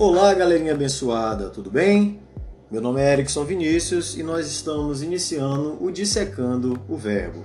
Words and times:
Olá, 0.00 0.32
galerinha 0.32 0.74
abençoada, 0.74 1.50
tudo 1.50 1.72
bem? 1.72 2.20
Meu 2.70 2.80
nome 2.80 3.00
é 3.00 3.14
Erickson 3.14 3.42
Vinícius 3.44 4.16
e 4.16 4.22
nós 4.22 4.46
estamos 4.46 5.02
iniciando 5.02 5.76
o 5.80 5.90
Dissecando 5.90 6.80
o 6.88 6.96
Verbo. 6.96 7.42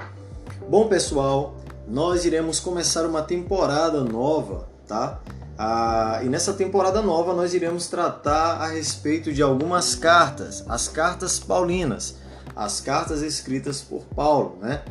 Bom, 0.69 0.87
pessoal, 0.87 1.55
nós 1.87 2.25
iremos 2.25 2.59
começar 2.59 3.07
uma 3.07 3.23
temporada 3.23 4.03
nova, 4.03 4.69
tá? 4.87 5.19
Ah, 5.57 6.21
e 6.23 6.29
nessa 6.29 6.53
temporada 6.53 7.01
nova 7.01 7.33
nós 7.33 7.55
iremos 7.55 7.87
tratar 7.87 8.61
a 8.61 8.67
respeito 8.67 9.33
de 9.33 9.41
algumas 9.41 9.95
cartas, 9.95 10.63
as 10.69 10.87
cartas 10.87 11.39
paulinas, 11.39 12.17
as 12.55 12.79
cartas 12.79 13.23
escritas 13.23 13.81
por 13.81 14.03
Paulo, 14.15 14.59
né? 14.61 14.83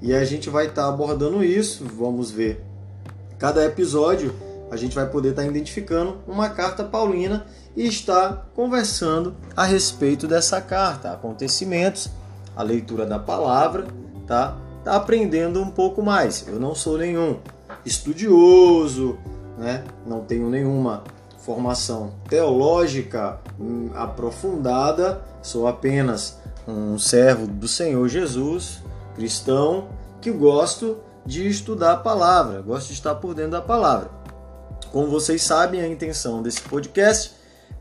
E 0.00 0.14
a 0.14 0.24
gente 0.24 0.48
vai 0.48 0.68
estar 0.68 0.84
tá 0.84 0.88
abordando 0.88 1.44
isso, 1.44 1.84
vamos 1.84 2.30
ver 2.30 2.64
cada 3.38 3.62
episódio 3.66 4.34
a 4.72 4.76
gente 4.78 4.94
vai 4.94 5.06
poder 5.06 5.30
estar 5.30 5.44
identificando 5.44 6.16
uma 6.26 6.48
carta 6.48 6.82
paulina 6.82 7.44
e 7.76 7.86
estar 7.86 8.48
conversando 8.54 9.36
a 9.54 9.64
respeito 9.64 10.26
dessa 10.26 10.62
carta, 10.62 11.12
acontecimentos, 11.12 12.08
a 12.56 12.62
leitura 12.62 13.04
da 13.04 13.18
palavra, 13.18 13.86
tá? 14.26 14.56
Tá 14.82 14.96
aprendendo 14.96 15.60
um 15.60 15.70
pouco 15.70 16.02
mais. 16.02 16.48
Eu 16.48 16.58
não 16.58 16.74
sou 16.74 16.96
nenhum 16.96 17.36
estudioso, 17.84 19.18
né? 19.58 19.84
Não 20.06 20.22
tenho 20.24 20.48
nenhuma 20.48 21.04
formação 21.40 22.14
teológica 22.26 23.40
hum, 23.60 23.90
aprofundada, 23.94 25.20
sou 25.42 25.68
apenas 25.68 26.38
um 26.66 26.98
servo 26.98 27.46
do 27.46 27.68
Senhor 27.68 28.08
Jesus, 28.08 28.82
cristão, 29.14 29.88
que 30.18 30.30
gosto 30.30 30.96
de 31.26 31.46
estudar 31.46 31.92
a 31.92 31.96
palavra, 31.98 32.62
gosto 32.62 32.86
de 32.86 32.94
estar 32.94 33.16
por 33.16 33.34
dentro 33.34 33.52
da 33.52 33.60
palavra. 33.60 34.21
Como 34.92 35.08
vocês 35.08 35.42
sabem, 35.42 35.80
a 35.80 35.88
intenção 35.88 36.42
desse 36.42 36.60
podcast 36.60 37.32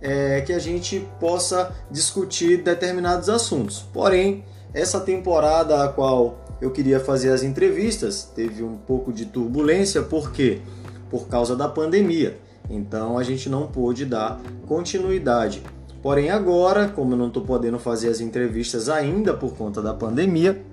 é 0.02 0.40
que 0.40 0.54
a 0.54 0.60
gente 0.60 1.06
possa 1.20 1.76
discutir 1.92 2.64
determinados 2.64 3.28
assuntos. 3.28 3.86
Porém, 3.92 4.46
essa 4.74 4.98
temporada 4.98 5.84
a 5.84 5.90
qual 5.90 6.40
eu 6.62 6.72
queria 6.72 7.02
fazer 7.02 7.34
as 7.34 7.44
entrevistas 7.44 8.32
teve 8.34 8.64
um 8.64 8.78
pouco 8.78 9.12
de 9.12 9.26
turbulência, 9.26 10.02
por 10.02 10.32
quê? 10.32 10.62
Por 11.10 11.28
causa 11.28 11.54
da 11.54 11.68
pandemia. 11.68 12.40
Então 12.70 13.18
a 13.18 13.24
gente 13.24 13.50
não 13.50 13.68
pôde 13.68 14.06
dar 14.06 14.40
continuidade. 14.66 15.62
Porém, 16.02 16.30
agora, 16.30 16.88
como 16.88 17.12
eu 17.12 17.18
não 17.18 17.28
estou 17.28 17.44
podendo 17.44 17.78
fazer 17.78 18.08
as 18.08 18.22
entrevistas 18.22 18.88
ainda 18.88 19.34
por 19.34 19.54
conta 19.58 19.82
da 19.82 19.94
pandemia, 19.94 20.64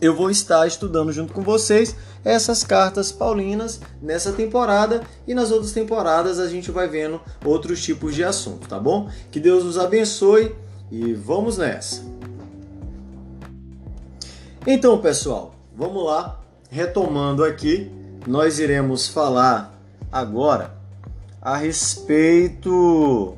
eu 0.00 0.14
vou 0.14 0.30
estar 0.30 0.66
estudando 0.66 1.12
junto 1.12 1.32
com 1.32 1.42
vocês 1.42 1.96
essas 2.24 2.62
cartas 2.62 3.10
paulinas 3.10 3.80
nessa 4.00 4.32
temporada 4.32 5.02
e 5.26 5.34
nas 5.34 5.50
outras 5.50 5.72
temporadas 5.72 6.38
a 6.38 6.48
gente 6.48 6.70
vai 6.70 6.88
vendo 6.88 7.20
outros 7.44 7.82
tipos 7.82 8.14
de 8.14 8.22
assunto, 8.22 8.68
tá 8.68 8.78
bom? 8.78 9.10
Que 9.30 9.40
Deus 9.40 9.64
nos 9.64 9.78
abençoe 9.78 10.54
e 10.90 11.14
vamos 11.14 11.58
nessa. 11.58 12.02
Então, 14.66 14.98
pessoal, 14.98 15.54
vamos 15.74 16.04
lá, 16.04 16.40
retomando 16.70 17.44
aqui, 17.44 17.90
nós 18.26 18.58
iremos 18.58 19.08
falar 19.08 19.80
agora 20.12 20.76
a 21.40 21.56
respeito 21.56 23.36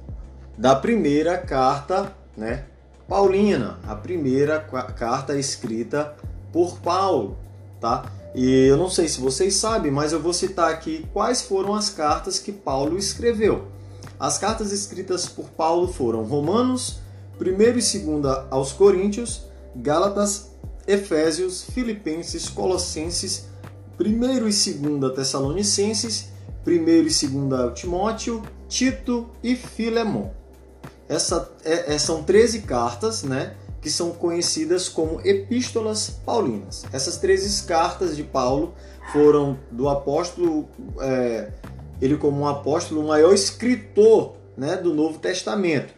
da 0.59 0.75
primeira 0.75 1.39
carta, 1.39 2.13
né, 2.37 2.65
paulina, 3.09 3.79
a 3.87 3.95
primeira 3.95 4.59
carta 4.59 5.39
escrita 5.39 6.17
por 6.53 6.79
Paulo, 6.79 7.37
tá? 7.81 8.11
E 8.35 8.67
eu 8.67 8.77
não 8.77 8.89
sei 8.89 9.09
se 9.09 9.21
vocês 9.21 9.55
sabem, 9.55 9.91
mas 9.91 10.13
eu 10.13 10.21
vou 10.21 10.33
citar 10.33 10.71
aqui 10.71 11.07
quais 11.13 11.43
foram 11.43 11.75
as 11.75 11.91
cartas 11.91 12.39
que 12.39 12.53
Paulo 12.53 12.97
escreveu. 12.97 13.67
As 14.19 14.39
cartas 14.39 14.71
escritas 14.71 15.27
por 15.27 15.47
Paulo 15.51 15.89
foram 15.89 16.23
Romanos, 16.23 17.01
1 17.41 17.47
e 17.47 17.73
2 17.73 18.25
aos 18.51 18.73
Coríntios, 18.73 19.43
Gálatas, 19.75 20.51
Efésios, 20.87 21.63
Filipenses, 21.63 22.49
Colossenses, 22.49 23.47
1 23.99 24.05
e 24.05 24.41
2 24.41 25.15
Tessalonicenses, 25.15 26.29
1 26.67 26.71
e 26.71 27.03
2 27.03 27.25
Timóteo, 27.75 28.43
Tito 28.69 29.29
e 29.43 29.57
Filemon. 29.57 30.31
Essa, 31.09 31.51
é, 31.65 31.95
é, 31.95 31.99
são 31.99 32.23
13 32.23 32.61
cartas, 32.61 33.25
né? 33.25 33.55
Que 33.81 33.91
são 33.91 34.11
conhecidas 34.11 34.89
como 34.89 35.21
epístolas 35.25 36.11
paulinas. 36.25 36.85
Essas 36.93 37.17
13 37.17 37.65
cartas 37.65 38.17
de 38.17 38.23
Paulo 38.23 38.75
foram 39.13 39.59
do 39.71 39.89
apóstolo, 39.89 40.69
é, 41.01 41.51
ele 42.01 42.17
como 42.17 42.41
um 42.41 42.47
apóstolo, 42.47 43.01
o 43.01 43.09
maior 43.09 43.33
escritor 43.33 44.35
né, 44.57 44.77
do 44.77 44.93
Novo 44.93 45.19
Testamento. 45.19 45.95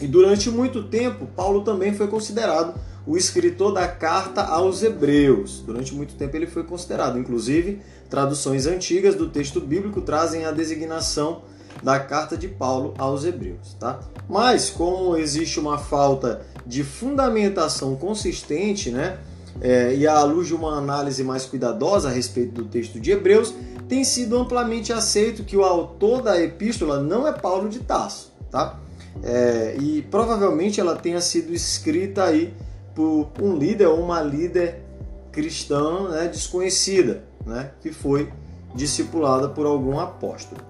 E 0.00 0.06
durante 0.06 0.50
muito 0.50 0.84
tempo, 0.84 1.26
Paulo 1.26 1.62
também 1.62 1.94
foi 1.94 2.08
considerado 2.08 2.74
o 3.06 3.16
escritor 3.16 3.72
da 3.72 3.86
carta 3.86 4.42
aos 4.42 4.82
Hebreus. 4.82 5.60
Durante 5.60 5.94
muito 5.94 6.14
tempo 6.14 6.36
ele 6.36 6.46
foi 6.46 6.64
considerado. 6.64 7.18
Inclusive, 7.18 7.80
traduções 8.08 8.66
antigas 8.66 9.14
do 9.14 9.28
texto 9.28 9.60
bíblico 9.60 10.00
trazem 10.00 10.44
a 10.44 10.50
designação 10.50 11.42
da 11.82 11.98
carta 11.98 12.36
de 12.36 12.48
Paulo 12.48 12.94
aos 12.96 13.24
Hebreus. 13.24 13.74
Tá? 13.78 14.00
Mas, 14.28 14.70
como 14.70 15.16
existe 15.16 15.58
uma 15.58 15.78
falta 15.78 16.46
de 16.66 16.82
fundamentação 16.84 17.96
consistente, 17.96 18.90
né? 18.90 19.18
É, 19.60 19.94
e 19.94 20.06
à 20.06 20.22
luz 20.24 20.48
de 20.48 20.54
uma 20.54 20.78
análise 20.78 21.22
mais 21.22 21.44
cuidadosa 21.44 22.08
a 22.08 22.12
respeito 22.12 22.52
do 22.52 22.64
texto 22.64 22.98
de 22.98 23.10
Hebreus, 23.10 23.54
tem 23.88 24.02
sido 24.02 24.38
amplamente 24.38 24.92
aceito 24.92 25.44
que 25.44 25.56
o 25.56 25.62
autor 25.62 26.22
da 26.22 26.40
epístola 26.40 27.02
não 27.02 27.28
é 27.28 27.32
Paulo 27.32 27.68
de 27.68 27.80
Tarso, 27.80 28.32
tá? 28.50 28.80
É, 29.22 29.76
e 29.78 30.02
provavelmente 30.02 30.80
ela 30.80 30.96
tenha 30.96 31.20
sido 31.20 31.52
escrita 31.52 32.24
aí 32.24 32.54
por 32.94 33.28
um 33.40 33.56
líder 33.56 33.86
ou 33.86 34.00
uma 34.00 34.22
líder 34.22 34.82
cristã 35.30 36.08
né, 36.08 36.28
desconhecida, 36.28 37.22
né, 37.44 37.70
que 37.80 37.92
foi 37.92 38.32
discipulada 38.74 39.48
por 39.48 39.66
algum 39.66 39.98
apóstolo, 40.00 40.60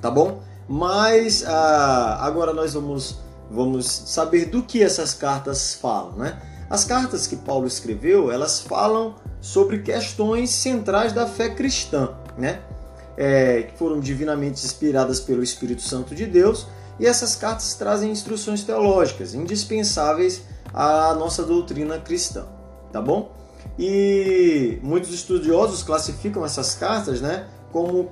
tá 0.00 0.10
bom? 0.10 0.40
Mas 0.68 1.44
ah, 1.46 2.18
agora 2.20 2.52
nós 2.52 2.74
vamos 2.74 3.18
vamos 3.52 3.86
saber 3.86 4.46
do 4.46 4.62
que 4.62 4.82
essas 4.82 5.12
cartas 5.12 5.74
falam, 5.74 6.12
né? 6.12 6.40
As 6.70 6.84
cartas 6.84 7.26
que 7.26 7.36
Paulo 7.36 7.66
escreveu, 7.66 8.32
elas 8.32 8.60
falam 8.60 9.14
sobre 9.40 9.80
questões 9.80 10.50
centrais 10.50 11.12
da 11.12 11.26
fé 11.26 11.50
cristã, 11.50 12.10
né? 12.38 12.60
É, 13.16 13.64
que 13.64 13.76
foram 13.76 14.00
divinamente 14.00 14.64
inspiradas 14.64 15.20
pelo 15.20 15.42
Espírito 15.42 15.82
Santo 15.82 16.14
de 16.14 16.24
Deus, 16.24 16.66
e 16.98 17.06
essas 17.06 17.36
cartas 17.36 17.74
trazem 17.74 18.10
instruções 18.10 18.64
teológicas 18.64 19.34
indispensáveis 19.34 20.42
à 20.72 21.14
nossa 21.14 21.42
doutrina 21.42 21.98
cristã, 21.98 22.46
tá 22.90 23.02
bom? 23.02 23.32
E 23.78 24.78
muitos 24.82 25.12
estudiosos 25.12 25.82
classificam 25.82 26.44
essas 26.44 26.74
cartas, 26.74 27.20
né, 27.20 27.46
como 27.70 28.10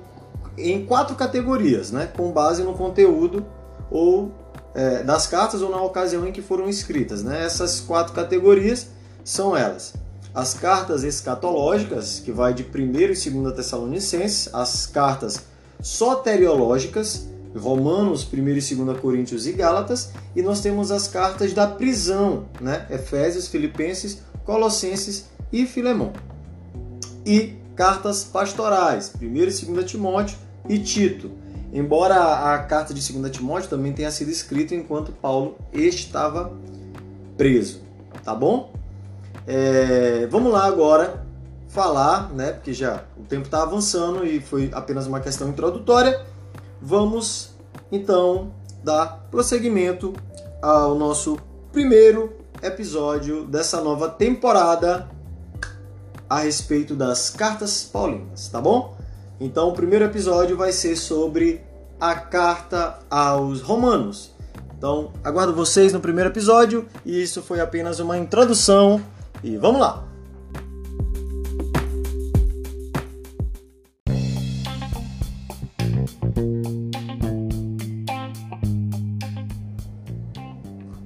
em 0.57 0.85
quatro 0.85 1.15
categorias, 1.15 1.91
né, 1.91 2.07
com 2.15 2.31
base 2.31 2.63
no 2.63 2.73
conteúdo 2.73 3.45
ou 3.89 4.31
é, 4.73 5.03
das 5.03 5.27
cartas 5.27 5.61
ou 5.61 5.69
na 5.69 5.81
ocasião 5.81 6.27
em 6.27 6.31
que 6.31 6.41
foram 6.41 6.69
escritas. 6.69 7.23
Né? 7.23 7.43
Essas 7.45 7.79
quatro 7.79 8.13
categorias 8.13 8.87
são 9.23 9.55
elas. 9.55 9.93
As 10.33 10.53
cartas 10.53 11.03
escatológicas, 11.03 12.19
que 12.19 12.31
vai 12.31 12.53
de 12.53 12.63
1 12.63 12.67
e 12.67 13.07
2 13.07 13.53
Tessalonicenses, 13.53 14.49
as 14.53 14.85
cartas 14.85 15.41
soteriológicas, 15.81 17.27
Romanos, 17.57 18.25
1 18.31 18.37
e 18.37 18.75
2 18.75 18.99
Coríntios 19.01 19.45
e 19.45 19.51
Gálatas, 19.51 20.11
e 20.33 20.41
nós 20.41 20.61
temos 20.61 20.89
as 20.89 21.07
cartas 21.07 21.51
da 21.53 21.67
prisão, 21.67 22.45
né? 22.61 22.85
Efésios, 22.89 23.49
Filipenses, 23.49 24.19
Colossenses 24.45 25.25
e 25.51 25.65
Filemão. 25.65 26.13
E 27.25 27.55
cartas 27.75 28.23
pastorais, 28.23 29.11
1 29.21 29.25
e 29.25 29.29
2 29.29 29.85
Timóteo 29.85 30.37
e 30.69 30.79
Tito. 30.79 31.40
Embora 31.73 32.53
a 32.53 32.59
carta 32.59 32.93
de 32.93 33.13
2 33.13 33.31
Timóteo 33.31 33.69
também 33.69 33.93
tenha 33.93 34.11
sido 34.11 34.29
escrita 34.29 34.75
enquanto 34.75 35.11
Paulo 35.11 35.55
estava 35.71 36.51
preso, 37.37 37.81
tá 38.23 38.35
bom? 38.35 38.73
É, 39.47 40.27
vamos 40.27 40.51
lá 40.51 40.65
agora 40.65 41.25
falar, 41.69 42.31
né? 42.33 42.51
Porque 42.51 42.73
já 42.73 43.03
o 43.17 43.23
tempo 43.23 43.45
está 43.45 43.63
avançando 43.63 44.25
e 44.25 44.41
foi 44.41 44.69
apenas 44.73 45.07
uma 45.07 45.21
questão 45.21 45.47
introdutória. 45.47 46.25
Vamos 46.81 47.51
então 47.91 48.51
dar 48.83 49.27
prosseguimento 49.31 50.13
ao 50.61 50.95
nosso 50.95 51.37
primeiro 51.71 52.33
episódio 52.61 53.45
dessa 53.45 53.81
nova 53.81 54.09
temporada 54.09 55.07
a 56.29 56.39
respeito 56.39 56.95
das 56.95 57.29
cartas 57.29 57.83
paulinas, 57.83 58.49
tá 58.49 58.61
bom? 58.61 58.95
Então, 59.43 59.69
o 59.69 59.73
primeiro 59.73 60.05
episódio 60.05 60.55
vai 60.55 60.71
ser 60.71 60.95
sobre 60.95 61.61
a 61.99 62.13
carta 62.13 62.99
aos 63.09 63.59
Romanos. 63.59 64.35
Então, 64.77 65.11
aguardo 65.23 65.51
vocês 65.51 65.91
no 65.91 65.99
primeiro 65.99 66.29
episódio 66.29 66.85
e 67.03 67.23
isso 67.23 67.41
foi 67.41 67.59
apenas 67.59 67.99
uma 67.99 68.19
introdução. 68.19 69.01
E 69.43 69.57
vamos 69.57 69.81
lá! 69.81 70.10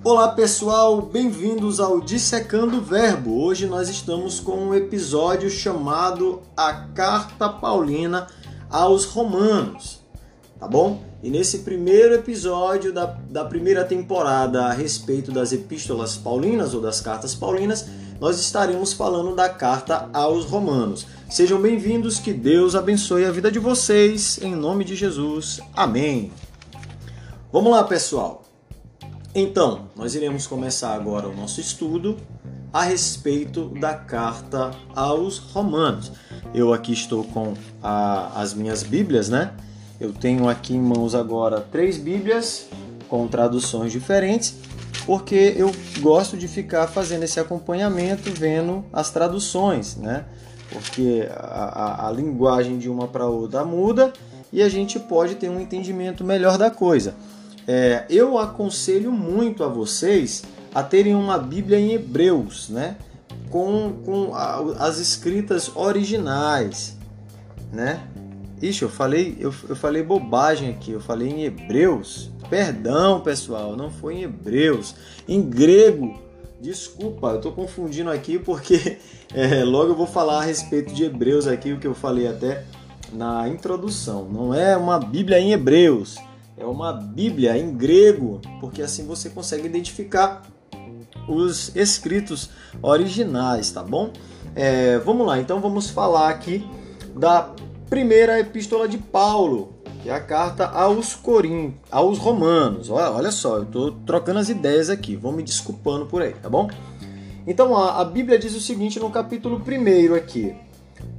Olá 0.06 0.28
pessoal, 0.28 1.02
bem-vindos 1.02 1.80
ao 1.80 2.00
Dissecando 2.00 2.80
Verbo. 2.80 3.42
Hoje 3.42 3.66
nós 3.66 3.90
estamos 3.90 4.40
com 4.40 4.52
um 4.52 4.76
episódio 4.76 5.50
chamado 5.50 6.44
A 6.56 6.72
Carta 6.74 7.50
Paulina 7.50 8.28
aos 8.70 9.06
Romanos, 9.06 10.00
tá 10.60 10.68
bom? 10.68 11.02
E 11.24 11.32
nesse 11.32 11.64
primeiro 11.64 12.14
episódio 12.14 12.94
da, 12.94 13.18
da 13.32 13.46
primeira 13.46 13.84
temporada 13.84 14.66
a 14.66 14.74
respeito 14.74 15.32
das 15.32 15.52
epístolas 15.52 16.16
paulinas 16.16 16.76
ou 16.76 16.82
das 16.82 17.02
cartas 17.02 17.34
paulinas, 17.34 17.88
nós 18.22 18.40
estaremos 18.40 18.94
falando 18.94 19.36
da 19.36 19.50
carta 19.50 20.08
aos 20.14 20.46
Romanos. 20.46 21.08
Sejam 21.32 21.60
bem-vindos, 21.60 22.20
que 22.20 22.32
Deus 22.32 22.76
abençoe 22.76 23.26
a 23.26 23.32
vida 23.32 23.52
de 23.52 23.58
vocês, 23.58 24.38
em 24.40 24.54
nome 24.54 24.84
de 24.84 24.96
Jesus. 24.96 25.60
Amém. 25.76 26.32
Vamos 27.52 27.72
lá, 27.72 27.84
pessoal. 27.84 28.45
Então, 29.38 29.90
nós 29.98 30.16
iremos 30.16 30.48
começar 30.48 30.96
agora 30.96 31.28
o 31.28 31.36
nosso 31.36 31.60
estudo 31.60 32.16
a 32.72 32.84
respeito 32.84 33.68
da 33.68 33.94
carta 33.94 34.72
aos 34.96 35.40
Romanos. 35.40 36.10
Eu 36.54 36.74
aqui 36.74 36.94
estou 36.94 37.26
com 37.26 37.54
a, 37.84 38.42
as 38.42 38.54
minhas 38.54 38.82
Bíblias, 38.82 39.28
né? 39.28 39.52
Eu 40.00 40.14
tenho 40.14 40.48
aqui 40.48 40.74
em 40.74 40.80
mãos 40.80 41.14
agora 41.14 41.60
três 41.60 41.98
Bíblias 41.98 42.68
com 43.10 43.28
traduções 43.28 43.92
diferentes, 43.92 44.56
porque 45.06 45.54
eu 45.58 45.70
gosto 46.00 46.38
de 46.38 46.48
ficar 46.48 46.88
fazendo 46.88 47.24
esse 47.24 47.38
acompanhamento, 47.38 48.32
vendo 48.32 48.86
as 48.94 49.12
traduções, 49.12 49.98
né? 49.98 50.24
Porque 50.72 51.28
a, 51.30 52.06
a, 52.06 52.08
a 52.08 52.12
linguagem 52.14 52.78
de 52.78 52.90
uma 52.90 53.06
para 53.06 53.28
outra 53.28 53.66
muda 53.66 54.14
e 54.54 54.64
a 54.64 54.70
gente 54.70 54.98
pode 54.98 55.36
ter 55.36 55.50
um 55.50 55.60
entendimento 55.60 56.24
melhor 56.24 56.58
da 56.58 56.72
coisa. 56.72 57.16
É, 57.68 58.06
eu 58.10 58.38
aconselho 58.38 59.12
muito 59.12 59.64
a 59.64 59.68
vocês 59.68 60.44
a 60.74 60.84
terem 60.84 61.16
uma 61.16 61.38
Bíblia 61.38 61.80
em 61.80 61.94
Hebreus, 61.94 62.70
né? 62.70 62.98
Com, 63.50 63.94
com 64.06 64.36
a, 64.36 64.60
as 64.80 65.00
escritas 65.00 65.76
originais, 65.76 66.98
né? 67.72 68.08
Ixi, 68.62 68.84
eu 68.84 68.90
falei, 68.90 69.38
eu, 69.40 69.54
eu 69.68 69.76
falei 69.76 70.04
bobagem 70.04 70.70
aqui, 70.70 70.92
eu 70.92 71.02
falei 71.02 71.30
em 71.30 71.44
Hebreus. 71.44 72.30
Perdão, 72.50 73.22
pessoal, 73.22 73.76
não 73.76 73.90
foi 73.90 74.16
em 74.16 74.24
Hebreus, 74.24 74.96
em 75.28 75.42
grego. 75.42 76.20
Desculpa, 76.62 77.30
eu 77.30 77.36
estou 77.38 77.52
confundindo 77.52 78.10
aqui 78.10 78.40
porque 78.40 78.98
é, 79.34 79.64
logo 79.64 79.92
eu 79.92 79.96
vou 79.96 80.08
falar 80.08 80.40
a 80.40 80.46
respeito 80.46 80.94
de 80.94 81.04
Hebreus 81.04 81.48
aqui, 81.48 81.74
o 81.74 81.80
que 81.80 81.88
eu 81.88 81.96
falei 81.96 82.28
até 82.28 82.64
na 83.12 83.48
introdução. 83.48 84.28
Não 84.30 84.54
é 84.54 84.76
uma 84.78 85.00
Bíblia 85.00 85.40
em 85.40 85.52
Hebreus, 85.52 86.18
é 86.58 86.66
uma 86.66 86.94
Bíblia 86.94 87.58
em 87.58 87.76
grego, 87.76 88.42
porque 88.60 88.82
assim 88.82 89.06
você 89.06 89.30
consegue 89.30 89.66
identificar 89.66 90.44
os 91.28 91.76
escritos 91.76 92.50
originais, 92.82 93.72
tá 93.72 93.84
bom? 93.84 94.12
É, 94.56 94.98
vamos 95.00 95.28
lá, 95.28 95.40
então 95.40 95.60
vamos 95.60 95.90
falar 95.90 96.30
aqui 96.30 96.66
da 97.16 97.50
primeira 97.90 98.40
epístola 98.40 98.88
de 98.88 98.98
Paulo, 98.98 99.74
que 100.02 100.10
é 100.10 100.14
a 100.14 100.20
carta 100.20 100.68
aos 100.68 101.14
Corintos, 101.14 101.80
aos 101.92 102.18
Romanos. 102.18 102.90
Olha, 102.90 103.12
olha 103.12 103.32
só, 103.32 103.58
eu 103.58 103.64
estou 103.64 103.92
trocando 103.92 104.40
as 104.40 104.50
ideias 104.50 104.90
aqui, 104.90 105.16
vão 105.16 105.32
me 105.32 105.44
desculpando 105.44 106.06
por 106.06 106.22
aí, 106.22 106.34
tá 106.34 106.50
bom? 106.50 106.70
Então 107.48 107.76
a, 107.76 108.02
a 108.02 108.06
Bíblia 108.06 108.40
diz 108.40 108.56
o 108.56 108.62
seguinte 108.62 109.00
no 109.00 109.10
capítulo 109.10 109.62
1 109.62 110.16
aqui: 110.16 110.56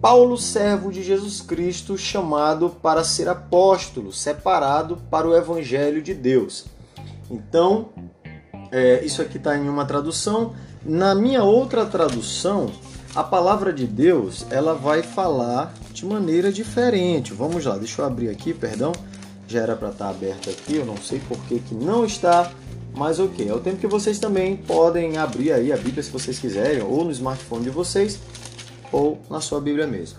Paulo, 0.00 0.36
servo 0.36 0.92
de 0.92 1.02
Jesus 1.02 1.40
Cristo, 1.40 1.96
chamado 1.96 2.70
para 2.82 3.02
ser 3.02 3.28
apóstolo, 3.28 4.12
separado 4.12 4.98
para 5.10 5.26
o 5.26 5.34
Evangelho 5.34 6.02
de 6.02 6.14
Deus. 6.14 6.66
Então, 7.30 7.88
é, 8.70 9.04
isso 9.04 9.22
aqui 9.22 9.36
está 9.36 9.56
em 9.56 9.68
uma 9.68 9.84
tradução. 9.84 10.54
Na 10.84 11.14
minha 11.14 11.42
outra 11.42 11.84
tradução, 11.84 12.70
a 13.14 13.24
palavra 13.24 13.72
de 13.72 13.86
Deus 13.86 14.46
ela 14.50 14.74
vai 14.74 15.02
falar 15.02 15.74
de 15.90 16.04
maneira 16.04 16.52
diferente. 16.52 17.32
Vamos 17.32 17.64
lá, 17.64 17.76
deixa 17.76 18.02
eu 18.02 18.06
abrir 18.06 18.28
aqui, 18.28 18.52
perdão. 18.52 18.92
Já 19.48 19.60
era 19.60 19.76
para 19.76 19.88
estar 19.88 20.06
tá 20.06 20.10
aberto 20.10 20.50
aqui, 20.50 20.76
eu 20.76 20.84
não 20.84 20.96
sei 20.96 21.20
por 21.20 21.38
que, 21.44 21.60
que 21.60 21.74
não 21.74 22.04
está, 22.04 22.50
mas 22.94 23.18
ok. 23.18 23.48
É 23.48 23.54
o 23.54 23.60
tempo 23.60 23.78
que 23.78 23.86
vocês 23.86 24.18
também 24.18 24.56
podem 24.56 25.16
abrir 25.16 25.52
aí 25.52 25.72
a 25.72 25.76
Bíblia 25.76 26.02
se 26.02 26.10
vocês 26.10 26.38
quiserem, 26.38 26.82
ou 26.82 27.04
no 27.04 27.10
smartphone 27.10 27.64
de 27.64 27.70
vocês 27.70 28.18
ou 28.92 29.18
na 29.30 29.40
sua 29.40 29.60
Bíblia 29.60 29.86
mesmo. 29.86 30.18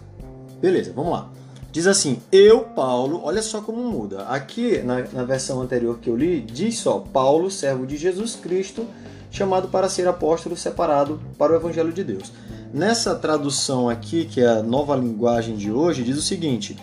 Beleza, 0.61 0.91
vamos 0.93 1.11
lá. 1.11 1.29
Diz 1.71 1.85
assim: 1.85 2.19
Eu, 2.31 2.61
Paulo, 2.61 3.21
olha 3.23 3.41
só 3.41 3.61
como 3.61 3.83
muda. 3.83 4.23
Aqui 4.23 4.79
na, 4.79 5.01
na 5.13 5.23
versão 5.23 5.61
anterior 5.61 5.99
que 5.99 6.09
eu 6.09 6.15
li, 6.15 6.41
diz 6.41 6.79
só: 6.79 6.99
Paulo, 6.99 7.51
servo 7.51 7.85
de 7.85 7.97
Jesus 7.97 8.35
Cristo, 8.35 8.85
chamado 9.29 9.67
para 9.67 9.89
ser 9.89 10.07
apóstolo, 10.07 10.57
separado 10.57 11.21
para 11.37 11.53
o 11.53 11.55
Evangelho 11.55 11.91
de 11.91 12.03
Deus. 12.03 12.31
Nessa 12.73 13.15
tradução 13.15 13.89
aqui, 13.89 14.25
que 14.25 14.41
é 14.41 14.47
a 14.47 14.63
nova 14.63 14.95
linguagem 14.95 15.55
de 15.55 15.71
hoje, 15.71 16.03
diz 16.03 16.17
o 16.17 16.21
seguinte: 16.21 16.77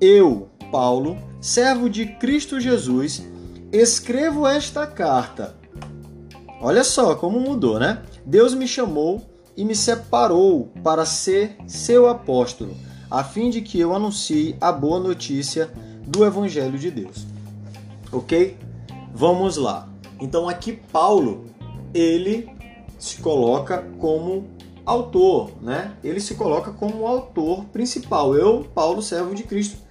Eu, 0.00 0.48
Paulo, 0.70 1.18
servo 1.40 1.90
de 1.90 2.06
Cristo 2.06 2.60
Jesus, 2.60 3.22
escrevo 3.72 4.46
esta 4.46 4.86
carta. 4.86 5.54
Olha 6.60 6.84
só 6.84 7.14
como 7.14 7.40
mudou, 7.40 7.78
né? 7.78 8.02
Deus 8.24 8.54
me 8.54 8.66
chamou 8.66 9.22
e 9.56 9.64
me 9.64 9.74
separou 9.74 10.70
para 10.82 11.04
ser 11.04 11.56
seu 11.66 12.08
apóstolo, 12.08 12.76
a 13.10 13.24
fim 13.24 13.50
de 13.50 13.60
que 13.62 13.80
eu 13.80 13.94
anuncie 13.94 14.56
a 14.60 14.70
boa 14.70 15.00
notícia 15.00 15.70
do 16.06 16.24
Evangelho 16.24 16.78
de 16.78 16.90
Deus. 16.90 17.26
Ok? 18.12 18.56
Vamos 19.14 19.56
lá. 19.56 19.88
Então 20.20 20.48
aqui 20.48 20.72
Paulo 20.72 21.46
ele 21.94 22.48
se 22.98 23.20
coloca 23.20 23.84
como 23.98 24.48
autor, 24.84 25.50
né? 25.60 25.96
Ele 26.04 26.20
se 26.20 26.34
coloca 26.34 26.70
como 26.70 27.06
autor 27.06 27.64
principal. 27.66 28.34
Eu, 28.34 28.64
Paulo, 28.74 29.02
servo 29.02 29.34
de 29.34 29.42
Cristo 29.42 29.86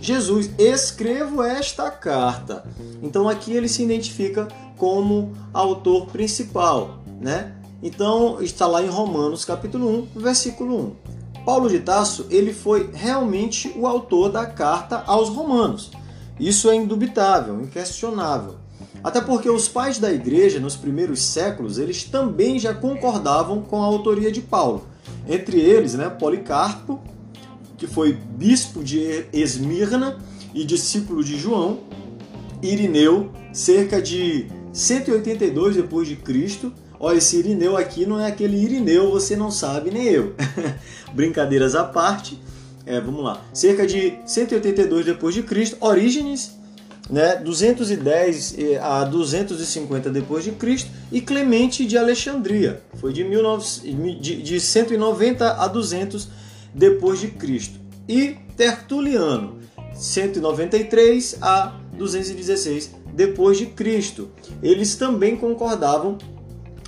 Jesus, 0.00 0.50
escrevo 0.58 1.42
esta 1.42 1.90
carta. 1.90 2.64
Então 3.02 3.28
aqui 3.28 3.52
ele 3.52 3.68
se 3.68 3.82
identifica 3.82 4.48
como 4.76 5.32
autor 5.52 6.06
principal, 6.06 7.02
né? 7.20 7.55
Então, 7.82 8.40
está 8.40 8.66
lá 8.66 8.82
em 8.82 8.88
Romanos 8.88 9.44
capítulo 9.44 10.08
1, 10.14 10.20
versículo 10.20 10.96
1. 11.36 11.44
Paulo 11.44 11.68
de 11.68 11.78
Tarso, 11.78 12.26
ele 12.30 12.52
foi 12.52 12.90
realmente 12.92 13.72
o 13.76 13.86
autor 13.86 14.30
da 14.30 14.46
carta 14.46 15.04
aos 15.06 15.28
romanos. 15.28 15.92
Isso 16.40 16.70
é 16.70 16.74
indubitável, 16.74 17.60
inquestionável. 17.60 18.56
Até 19.04 19.20
porque 19.20 19.48
os 19.48 19.68
pais 19.68 19.98
da 19.98 20.10
igreja 20.10 20.58
nos 20.58 20.74
primeiros 20.74 21.22
séculos, 21.22 21.78
eles 21.78 22.02
também 22.04 22.58
já 22.58 22.74
concordavam 22.74 23.62
com 23.62 23.82
a 23.82 23.86
autoria 23.86 24.32
de 24.32 24.40
Paulo. 24.40 24.86
Entre 25.28 25.60
eles, 25.60 25.94
né, 25.94 26.08
Policarpo, 26.08 27.00
que 27.76 27.86
foi 27.86 28.14
bispo 28.14 28.82
de 28.82 29.26
Esmirna 29.32 30.18
e 30.54 30.64
discípulo 30.64 31.22
de 31.22 31.38
João, 31.38 31.80
Irineu, 32.62 33.30
cerca 33.52 34.00
de 34.00 34.46
182 34.72 35.76
depois 35.76 36.08
de 36.08 36.16
Cristo, 36.16 36.72
Olha, 37.06 37.18
esse 37.18 37.36
Irineu 37.36 37.76
aqui 37.76 38.04
não 38.04 38.18
é 38.18 38.26
aquele 38.26 38.60
Irineu, 38.60 39.12
você 39.12 39.36
não 39.36 39.48
sabe, 39.48 39.92
nem 39.92 40.08
eu. 40.08 40.34
Brincadeiras 41.14 41.76
à 41.76 41.84
parte, 41.84 42.36
é, 42.84 43.00
vamos 43.00 43.22
lá. 43.22 43.40
Cerca 43.52 43.86
de 43.86 44.18
182 44.26 45.06
depois 45.06 45.32
de 45.32 45.44
Cristo, 45.44 45.76
Orígenes, 45.78 46.58
né, 47.08 47.36
210 47.36 48.56
eh, 48.58 48.80
a 48.82 49.04
250 49.04 50.10
depois 50.10 50.42
de 50.42 50.50
Cristo, 50.50 50.90
e 51.12 51.20
Clemente 51.20 51.86
de 51.86 51.96
Alexandria, 51.96 52.82
foi 52.94 53.12
de, 53.12 53.22
19, 53.22 54.18
de, 54.20 54.42
de 54.42 54.58
190 54.58 55.62
a 55.62 55.68
200 55.68 56.28
depois 56.74 57.20
de 57.20 57.28
Cristo. 57.28 57.78
E 58.08 58.34
Tertuliano, 58.56 59.60
193 59.94 61.38
a 61.40 61.72
216 61.96 62.90
depois 63.14 63.58
de 63.58 63.66
Cristo. 63.66 64.28
Eles 64.60 64.96
também 64.96 65.36
concordavam 65.36 66.18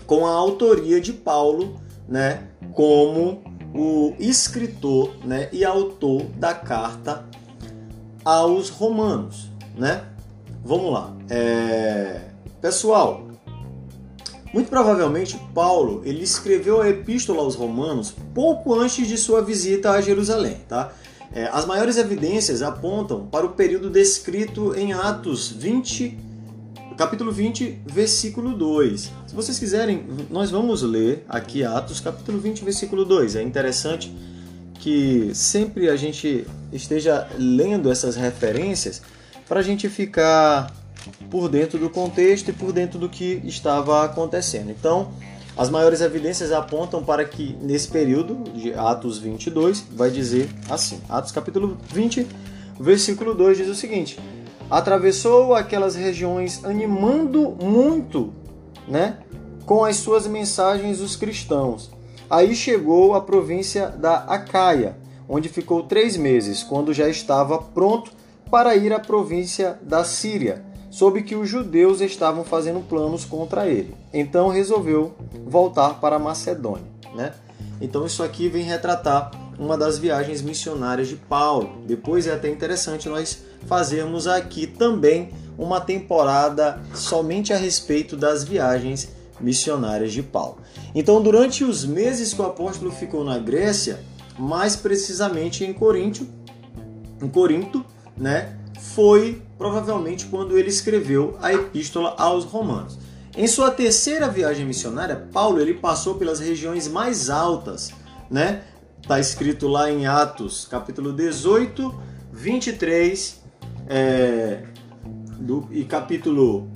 com 0.09 0.27
a 0.27 0.31
autoria 0.31 1.01
de 1.03 1.13
Paulo, 1.13 1.79
né, 2.09 2.49
como 2.73 3.43
o 3.75 4.15
escritor, 4.19 5.15
né, 5.23 5.51
e 5.53 5.67
autor 5.67 6.23
da 6.39 6.55
carta 6.55 7.27
aos 8.25 8.71
Romanos, 8.71 9.51
né? 9.77 10.05
Vamos 10.65 10.93
lá, 10.93 11.15
é... 11.29 12.23
pessoal. 12.61 13.29
Muito 14.53 14.71
provavelmente 14.71 15.39
Paulo 15.55 16.01
ele 16.07 16.25
escreveu 16.25 16.81
a 16.81 16.89
epístola 16.89 17.43
aos 17.43 17.55
Romanos 17.55 18.15
pouco 18.35 18.75
antes 18.75 19.07
de 19.07 19.19
sua 19.19 19.43
visita 19.43 19.91
a 19.91 20.01
Jerusalém, 20.01 20.57
tá? 20.67 20.91
É, 21.31 21.45
as 21.53 21.67
maiores 21.67 21.99
evidências 21.99 22.63
apontam 22.63 23.27
para 23.27 23.45
o 23.45 23.51
período 23.51 23.91
descrito 23.91 24.75
em 24.75 24.95
Atos 24.95 25.49
20 25.49 26.28
capítulo 26.99 27.31
20, 27.31 27.83
versículo 27.87 28.55
2. 28.55 29.13
Se 29.29 29.35
vocês 29.35 29.57
quiserem, 29.57 30.05
nós 30.29 30.51
vamos 30.51 30.83
ler 30.83 31.25
aqui 31.29 31.63
Atos, 31.63 32.01
capítulo 32.01 32.41
20, 32.41 32.65
versículo 32.65 33.05
2. 33.05 33.37
É 33.37 33.43
interessante 33.43 34.13
que 34.81 35.31
sempre 35.33 35.89
a 35.89 35.95
gente 35.95 36.45
esteja 36.73 37.29
lendo 37.39 37.89
essas 37.89 38.17
referências 38.17 39.01
para 39.49 39.61
a 39.61 39.63
gente 39.63 39.89
ficar 39.89 40.75
por 41.31 41.49
dentro 41.49 41.79
do 41.79 41.89
contexto 41.89 42.49
e 42.49 42.53
por 42.53 42.73
dentro 42.73 42.99
do 42.99 43.09
que 43.09 43.41
estava 43.45 44.05
acontecendo. 44.05 44.73
Então, 44.73 45.13
as 45.57 45.71
maiores 45.71 46.01
evidências 46.01 46.51
apontam 46.51 47.05
para 47.05 47.25
que 47.25 47.57
nesse 47.63 47.87
período 47.87 48.51
de 48.51 48.75
Atos 48.75 49.19
22 49.19 49.85
vai 49.93 50.11
dizer 50.11 50.49
assim: 50.69 51.01
Atos 51.09 51.31
capítulo 51.31 51.79
20, 51.95 52.27
versículo 52.81 53.35
2 53.35 53.57
diz 53.57 53.69
o 53.69 53.75
seguinte: 53.77 54.19
Atravessou 54.71 55.55
aquelas 55.55 55.95
regiões 55.95 56.65
animando 56.65 57.57
muito, 57.63 58.33
né, 58.87 59.19
com 59.65 59.85
as 59.85 59.97
suas 59.97 60.27
mensagens 60.27 61.01
os 61.01 61.17
cristãos. 61.17 61.91
Aí 62.29 62.55
chegou 62.55 63.15
à 63.15 63.21
província 63.21 63.89
da 63.89 64.17
Acaia, 64.19 64.97
onde 65.29 65.49
ficou 65.49 65.83
três 65.83 66.17
meses, 66.17 66.63
quando 66.63 66.93
já 66.93 67.09
estava 67.09 67.59
pronto 67.59 68.11
para 68.51 68.77
ir 68.77 68.93
à 68.93 68.99
província 68.99 69.79
da 69.83 70.05
Síria, 70.05 70.65
soube 70.91 71.23
que 71.23 71.35
os 71.35 71.49
judeus 71.49 72.01
estavam 72.01 72.45
fazendo 72.45 72.81
planos 72.81 73.25
contra 73.25 73.67
ele. 73.67 73.95
Então 74.13 74.49
resolveu 74.49 75.15
voltar 75.47 76.01
para 76.01 76.19
Macedônia. 76.19 76.87
Né? 77.15 77.33
Então 77.81 78.07
isso 78.07 78.23
aqui 78.23 78.49
vem 78.49 78.65
retratar 78.65 79.31
uma 79.59 79.77
das 79.77 79.99
viagens 79.99 80.41
missionárias 80.41 81.09
de 81.09 81.17
Paulo. 81.17 81.79
Depois 81.87 82.27
é 82.27 82.33
até 82.33 82.49
interessante 82.49 83.09
nós 83.09 83.43
fazermos 83.67 84.27
aqui 84.27 84.67
também 84.67 85.31
uma 85.57 85.81
temporada 85.81 86.81
somente 86.95 87.53
a 87.53 87.57
respeito 87.57 88.17
das 88.17 88.45
viagens 88.45 89.09
missionárias 89.41 90.13
de 90.13 90.23
Paulo. 90.23 90.59
Então, 90.95 91.21
durante 91.23 91.65
os 91.65 91.85
meses 91.85 92.33
que 92.33 92.41
o 92.41 92.47
apóstolo 92.47 92.91
ficou 92.91 93.25
na 93.25 93.39
Grécia, 93.39 94.01
mais 94.39 94.77
precisamente 94.77 95.65
em 95.65 95.73
Corinto, 95.73 96.27
em 97.21 97.29
Corinto, 97.29 97.85
né, 98.17 98.57
foi 98.79 99.43
provavelmente 99.57 100.27
quando 100.27 100.57
ele 100.57 100.69
escreveu 100.69 101.37
a 101.43 101.53
epístola 101.53 102.15
aos 102.17 102.45
Romanos. 102.45 102.99
Em 103.37 103.47
sua 103.47 103.71
terceira 103.71 104.29
viagem 104.29 104.65
missionária, 104.65 105.29
Paulo 105.33 105.61
ele 105.61 105.75
passou 105.75 106.15
pelas 106.15 106.41
regiões 106.41 106.89
mais 106.89 107.29
altas, 107.29 107.93
né? 108.31 108.63
Está 109.01 109.21
escrito 109.21 109.69
lá 109.69 109.91
em 109.91 110.07
Atos, 110.07 110.67
capítulo 110.69 111.13
18, 111.13 111.95
23 112.33 113.38
é, 113.89 114.63
do, 115.39 115.67
e 115.71 115.85
capítulo 115.85 116.69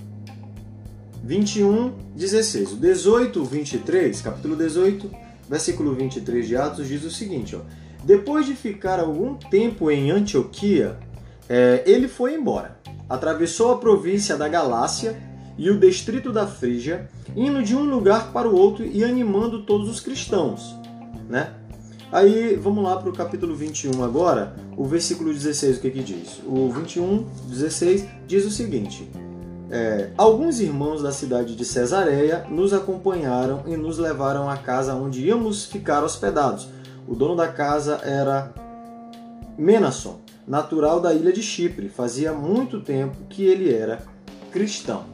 21, 1.23 1.93
16. 2.17 2.73
O 2.73 2.77
18, 2.77 3.45
23, 3.45 4.21
capítulo 4.23 4.57
18, 4.57 5.11
versículo 5.49 5.95
23 5.95 6.49
de 6.49 6.57
Atos 6.57 6.89
diz 6.89 7.05
o 7.05 7.11
seguinte: 7.11 7.55
ó, 7.55 7.61
Depois 8.03 8.47
de 8.47 8.55
ficar 8.55 8.99
algum 8.99 9.35
tempo 9.35 9.91
em 9.91 10.11
Antioquia, 10.11 10.99
é, 11.49 11.83
ele 11.87 12.09
foi 12.09 12.35
embora. 12.35 12.79
Atravessou 13.09 13.73
a 13.73 13.79
província 13.79 14.37
da 14.37 14.49
Galácia 14.49 15.21
e 15.59 15.69
o 15.69 15.79
distrito 15.79 16.33
da 16.33 16.47
Frígia, 16.47 17.11
indo 17.37 17.63
de 17.63 17.77
um 17.77 17.85
lugar 17.85 18.33
para 18.33 18.49
o 18.49 18.57
outro 18.57 18.85
e 18.87 19.05
animando 19.05 19.65
todos 19.65 19.89
os 19.89 20.01
cristãos. 20.01 20.75
Né? 21.29 21.53
Aí 22.13 22.57
vamos 22.57 22.85
lá 22.85 22.99
para 22.99 23.09
o 23.09 23.13
capítulo 23.13 23.57
21 23.57 24.05
agora, 24.05 24.55
o 24.77 24.85
versículo 24.85 25.33
16, 25.33 25.79
o 25.79 25.81
que, 25.81 25.91
que 25.91 26.03
diz? 26.03 26.43
O 26.47 26.69
21, 26.69 27.25
16 27.49 28.07
diz 28.27 28.45
o 28.45 28.51
seguinte: 28.51 29.11
é, 29.71 30.11
Alguns 30.19 30.61
irmãos 30.61 31.01
da 31.01 31.11
cidade 31.11 31.57
de 31.57 31.65
Cesareia 31.65 32.45
nos 32.51 32.75
acompanharam 32.75 33.63
e 33.67 33.79
nos 33.79 33.97
levaram 33.97 34.51
à 34.51 34.59
casa 34.59 34.95
onde 34.95 35.27
íamos 35.27 35.65
ficar 35.65 36.05
hospedados. 36.05 36.69
O 37.09 37.15
dono 37.15 37.35
da 37.35 37.49
casa 37.49 37.99
era 38.05 38.53
Menasson, 39.57 40.21
natural 40.47 41.01
da 41.01 41.15
ilha 41.15 41.33
de 41.33 41.43
Chipre. 41.43 41.89
Fazia 41.89 42.35
muito 42.35 42.83
tempo 42.83 43.17
que 43.31 43.43
ele 43.43 43.73
era 43.73 44.03
cristão. 44.51 45.05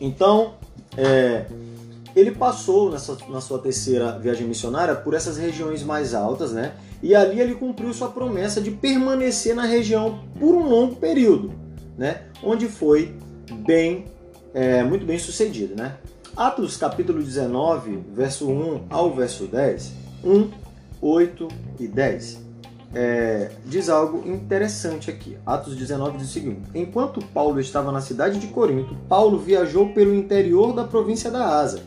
Então, 0.00 0.54
é, 0.96 1.46
ele 2.14 2.32
passou 2.32 2.90
nessa, 2.90 3.16
na 3.28 3.40
sua 3.40 3.58
terceira 3.58 4.18
viagem 4.18 4.46
missionária 4.46 4.94
por 4.94 5.14
essas 5.14 5.36
regiões 5.36 5.82
mais 5.82 6.14
altas, 6.14 6.52
né? 6.52 6.74
E 7.02 7.14
ali 7.14 7.40
ele 7.40 7.54
cumpriu 7.54 7.92
sua 7.94 8.08
promessa 8.08 8.60
de 8.60 8.70
permanecer 8.70 9.54
na 9.54 9.64
região 9.64 10.20
por 10.38 10.54
um 10.54 10.68
longo 10.68 10.96
período, 10.96 11.52
né? 11.96 12.22
Onde 12.42 12.68
foi 12.68 13.14
bem, 13.66 14.06
é, 14.52 14.82
muito 14.82 15.06
bem 15.06 15.18
sucedido, 15.18 15.74
né? 15.76 15.96
Atos 16.36 16.76
capítulo 16.76 17.22
19, 17.22 18.04
verso 18.12 18.48
1 18.48 18.86
ao 18.90 19.14
verso 19.14 19.46
10, 19.46 19.92
1, 20.24 20.50
8 21.00 21.48
e 21.78 21.88
10 21.88 22.50
é, 22.92 23.52
diz 23.66 23.88
algo 23.88 24.28
interessante 24.28 25.10
aqui. 25.10 25.36
Atos 25.46 25.76
19 25.76 26.18
diz 26.18 26.28
o 26.28 26.32
seguinte: 26.32 26.62
Enquanto 26.74 27.24
Paulo 27.26 27.60
estava 27.60 27.92
na 27.92 28.00
cidade 28.00 28.38
de 28.38 28.48
Corinto, 28.48 28.96
Paulo 29.08 29.38
viajou 29.38 29.90
pelo 29.90 30.14
interior 30.14 30.74
da 30.74 30.84
província 30.84 31.30
da 31.30 31.60
Ásia 31.60 31.82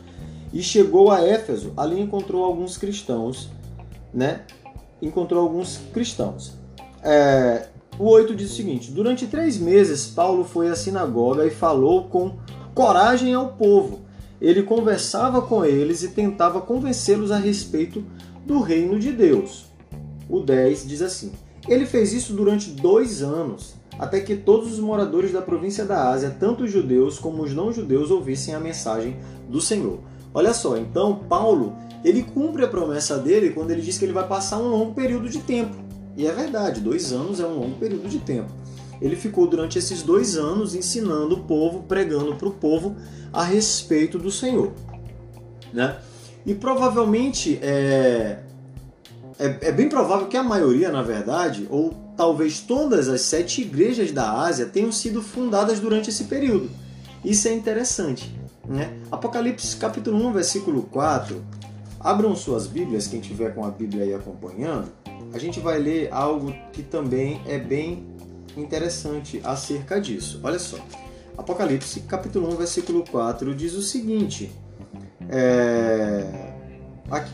e 0.54 0.62
chegou 0.62 1.10
a 1.10 1.20
Éfeso. 1.20 1.74
Ali 1.76 2.00
encontrou 2.00 2.42
alguns 2.44 2.78
cristãos, 2.78 3.50
né? 4.12 4.46
Encontrou 5.02 5.42
alguns 5.42 5.78
cristãos. 5.92 6.54
É, 7.02 7.66
o 7.98 8.04
8 8.04 8.34
diz 8.34 8.52
o 8.52 8.54
seguinte: 8.54 8.90
Durante 8.90 9.26
três 9.26 9.58
meses, 9.58 10.06
Paulo 10.06 10.44
foi 10.44 10.70
à 10.70 10.74
sinagoga 10.74 11.44
e 11.44 11.50
falou 11.50 12.04
com 12.04 12.38
coragem 12.74 13.34
ao 13.34 13.48
povo. 13.48 14.00
Ele 14.40 14.62
conversava 14.62 15.42
com 15.42 15.62
eles 15.62 16.02
e 16.02 16.08
tentava 16.08 16.62
convencê-los 16.62 17.30
a 17.30 17.36
respeito 17.36 18.02
do 18.46 18.60
reino 18.60 18.98
de 18.98 19.12
Deus 19.12 19.74
o 20.28 20.40
10 20.40 20.86
diz 20.86 21.02
assim: 21.02 21.32
Ele 21.68 21.86
fez 21.86 22.12
isso 22.12 22.32
durante 22.32 22.70
dois 22.70 23.22
anos, 23.22 23.74
até 23.98 24.20
que 24.20 24.36
todos 24.36 24.72
os 24.72 24.80
moradores 24.80 25.32
da 25.32 25.42
província 25.42 25.84
da 25.84 26.10
Ásia, 26.10 26.34
tanto 26.38 26.64
os 26.64 26.70
judeus 26.72 27.18
como 27.18 27.42
os 27.42 27.54
não-judeus, 27.54 28.10
ouvissem 28.10 28.54
a 28.54 28.60
mensagem 28.60 29.16
do 29.48 29.60
Senhor. 29.60 30.00
Olha 30.34 30.52
só, 30.52 30.76
então 30.76 31.20
Paulo 31.28 31.76
ele 32.04 32.22
cumpre 32.22 32.64
a 32.64 32.68
promessa 32.68 33.16
dele 33.16 33.50
quando 33.50 33.70
ele 33.70 33.80
diz 33.80 33.96
que 33.96 34.04
ele 34.04 34.12
vai 34.12 34.26
passar 34.26 34.58
um 34.58 34.68
longo 34.68 34.92
período 34.92 35.28
de 35.28 35.38
tempo. 35.38 35.76
E 36.16 36.26
é 36.26 36.32
verdade, 36.32 36.80
dois 36.80 37.12
anos 37.12 37.38
é 37.40 37.46
um 37.46 37.54
longo 37.54 37.78
período 37.78 38.08
de 38.08 38.18
tempo. 38.18 38.52
Ele 39.00 39.16
ficou 39.16 39.46
durante 39.46 39.78
esses 39.78 40.02
dois 40.02 40.36
anos 40.36 40.74
ensinando 40.74 41.36
o 41.36 41.40
povo, 41.44 41.84
pregando 41.84 42.34
para 42.34 42.48
o 42.48 42.52
povo 42.52 42.96
a 43.32 43.42
respeito 43.42 44.18
do 44.18 44.30
Senhor. 44.30 44.72
Né? 45.72 45.96
E 46.44 46.54
provavelmente 46.54 47.58
é, 47.62 48.40
é, 49.38 49.68
é 49.68 49.72
bem 49.72 49.88
provável 49.88 50.26
que 50.26 50.36
a 50.36 50.42
maioria, 50.42 50.90
na 50.90 51.02
verdade, 51.02 51.66
ou 51.70 51.94
talvez 52.16 52.60
todas 52.60 53.08
as 53.08 53.22
sete 53.22 53.62
igrejas 53.62 54.12
da 54.12 54.30
Ásia 54.32 54.66
tenham 54.66 54.92
sido 54.92 55.22
fundadas 55.22 55.80
durante 55.80 56.10
esse 56.10 56.24
período. 56.24 56.70
Isso 57.24 57.48
é 57.48 57.52
interessante. 57.52 58.32
Né? 58.66 58.98
Apocalipse 59.10 59.76
capítulo 59.76 60.24
1, 60.26 60.32
versículo 60.32 60.82
4. 60.84 61.44
Abram 62.00 62.34
suas 62.34 62.66
Bíblias, 62.66 63.06
quem 63.06 63.20
tiver 63.20 63.54
com 63.54 63.64
a 63.64 63.70
Bíblia 63.70 64.04
aí 64.04 64.14
acompanhando. 64.14 64.92
A 65.32 65.38
gente 65.38 65.60
vai 65.60 65.78
ler 65.78 66.12
algo 66.12 66.54
que 66.72 66.82
também 66.82 67.40
é 67.46 67.58
bem 67.58 68.06
interessante 68.56 69.40
acerca 69.42 70.00
disso. 70.00 70.40
Olha 70.42 70.58
só. 70.58 70.78
Apocalipse 71.36 72.00
capítulo 72.00 72.52
1, 72.52 72.56
versículo 72.56 73.04
4 73.10 73.54
diz 73.54 73.74
o 73.74 73.82
seguinte. 73.82 74.52
É... 75.28 76.52
Aqui, 77.10 77.30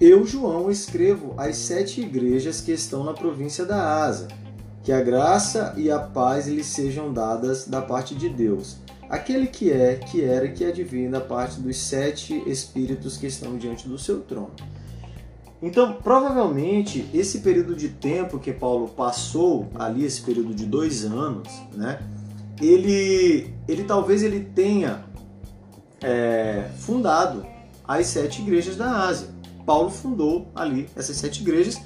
eu, 0.00 0.26
João, 0.26 0.70
escrevo 0.70 1.34
às 1.36 1.56
sete 1.56 2.00
igrejas 2.00 2.60
que 2.60 2.72
estão 2.72 3.04
na 3.04 3.12
província 3.12 3.64
da 3.64 4.02
Ásia. 4.04 4.28
Que 4.82 4.92
a 4.92 5.00
graça 5.00 5.72
e 5.76 5.90
a 5.90 5.98
paz 5.98 6.46
lhes 6.46 6.66
sejam 6.66 7.12
dadas 7.12 7.66
da 7.66 7.80
parte 7.80 8.14
de 8.14 8.28
Deus, 8.28 8.76
aquele 9.14 9.46
que 9.46 9.70
é, 9.70 9.96
que 9.96 10.22
era 10.22 10.48
que 10.48 10.64
advém 10.64 11.08
da 11.08 11.20
parte 11.20 11.60
dos 11.60 11.76
sete 11.76 12.42
espíritos 12.46 13.16
que 13.16 13.26
estão 13.26 13.56
diante 13.56 13.88
do 13.88 13.98
seu 13.98 14.20
trono. 14.20 14.50
Então, 15.62 15.94
provavelmente, 15.94 17.08
esse 17.14 17.38
período 17.38 17.74
de 17.74 17.88
tempo 17.88 18.38
que 18.38 18.52
Paulo 18.52 18.88
passou 18.88 19.68
ali, 19.74 20.04
esse 20.04 20.20
período 20.20 20.52
de 20.54 20.66
dois 20.66 21.04
anos, 21.04 21.48
né, 21.72 22.00
ele, 22.60 23.54
ele 23.66 23.84
talvez 23.84 24.22
ele 24.22 24.40
tenha 24.40 25.04
é, 26.02 26.68
fundado 26.78 27.46
as 27.86 28.06
sete 28.08 28.42
igrejas 28.42 28.76
da 28.76 29.06
Ásia. 29.06 29.28
Paulo 29.64 29.90
fundou 29.90 30.50
ali 30.54 30.88
essas 30.94 31.16
sete 31.16 31.40
igrejas, 31.40 31.80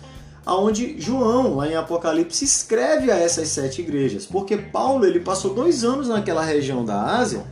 aonde 0.48 0.98
João, 0.98 1.56
lá 1.56 1.68
em 1.68 1.76
Apocalipse, 1.76 2.42
escreve 2.42 3.12
a 3.12 3.18
essas 3.18 3.48
sete 3.48 3.82
igrejas, 3.82 4.24
porque 4.24 4.56
Paulo 4.56 5.04
ele 5.04 5.20
passou 5.20 5.52
dois 5.52 5.84
anos 5.84 6.08
naquela 6.08 6.42
região 6.42 6.86
da 6.86 7.18
Ásia, 7.18 7.44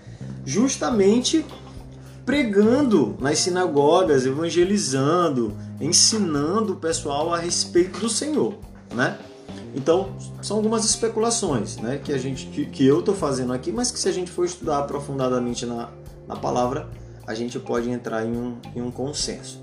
justamente 0.46 1.44
pregando 2.24 3.14
nas 3.20 3.40
sinagogas, 3.40 4.24
evangelizando, 4.24 5.54
ensinando 5.78 6.72
o 6.72 6.76
pessoal 6.76 7.34
a 7.34 7.38
respeito 7.38 8.00
do 8.00 8.08
Senhor, 8.08 8.54
né? 8.94 9.18
Então, 9.74 10.16
são 10.40 10.56
algumas 10.56 10.86
especulações 10.86 11.76
né, 11.76 12.00
que, 12.02 12.14
a 12.14 12.18
gente, 12.18 12.46
que, 12.46 12.64
que 12.64 12.86
eu 12.86 13.00
estou 13.00 13.14
fazendo 13.14 13.52
aqui, 13.52 13.70
mas 13.70 13.90
que 13.90 13.98
se 13.98 14.08
a 14.08 14.12
gente 14.12 14.30
for 14.30 14.46
estudar 14.46 14.78
aprofundadamente 14.78 15.66
na, 15.66 15.90
na 16.26 16.34
palavra, 16.34 16.88
a 17.26 17.34
gente 17.34 17.58
pode 17.58 17.90
entrar 17.90 18.24
em 18.24 18.34
um, 18.34 18.56
em 18.74 18.80
um 18.80 18.90
consenso. 18.90 19.62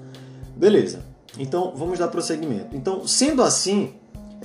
Beleza. 0.55 1.12
Então 1.37 1.73
vamos 1.75 1.99
dar 1.99 2.07
prosseguimento. 2.07 2.75
Então, 2.75 3.07
sendo 3.07 3.41
assim, 3.41 3.93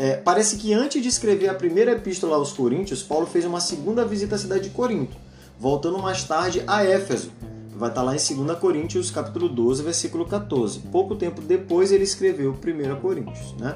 É, 0.01 0.15
parece 0.15 0.57
que 0.59 0.73
antes 0.73 1.03
de 1.03 1.09
escrever 1.09 1.49
a 1.49 1.55
primeira 1.55 1.91
epístola 1.91 2.37
aos 2.37 2.53
Coríntios, 2.53 3.03
Paulo 3.03 3.27
fez 3.27 3.45
uma 3.45 3.59
segunda 3.59 4.05
visita 4.05 4.37
à 4.37 4.39
cidade 4.39 4.69
de 4.69 4.71
Corinto, 4.71 5.17
voltando 5.59 5.99
mais 5.99 6.23
tarde 6.23 6.63
a 6.69 6.85
Éfeso, 6.85 7.33
vai 7.77 7.89
estar 7.89 8.03
lá 8.03 8.15
em 8.15 8.45
2 8.47 8.59
Coríntios, 8.61 9.11
capítulo 9.11 9.49
12, 9.49 9.83
versículo 9.83 10.25
14. 10.25 10.79
Pouco 10.93 11.17
tempo 11.17 11.41
depois 11.41 11.91
ele 11.91 12.05
escreveu 12.05 12.53
1 12.53 13.01
Coríntios. 13.01 13.57
Né? 13.59 13.75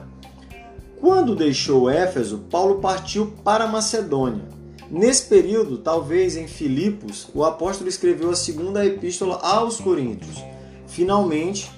Quando 1.00 1.34
deixou 1.34 1.90
Éfeso, 1.90 2.38
Paulo 2.48 2.76
partiu 2.76 3.32
para 3.42 3.66
Macedônia. 3.66 4.44
Nesse 4.88 5.24
período, 5.26 5.78
talvez 5.78 6.36
em 6.36 6.46
Filipos, 6.46 7.26
o 7.34 7.42
apóstolo 7.42 7.88
escreveu 7.88 8.30
a 8.30 8.36
segunda 8.36 8.86
epístola 8.86 9.40
aos 9.42 9.80
Coríntios. 9.80 10.36
Finalmente, 10.86 11.68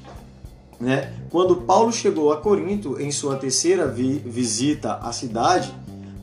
né, 0.80 1.12
quando 1.30 1.56
Paulo 1.62 1.92
chegou 1.92 2.32
a 2.32 2.40
Corinto 2.40 3.00
em 3.00 3.10
sua 3.10 3.36
terceira 3.36 3.86
vi 3.86 4.18
visita 4.18 4.94
à 4.94 5.12
cidade, 5.12 5.74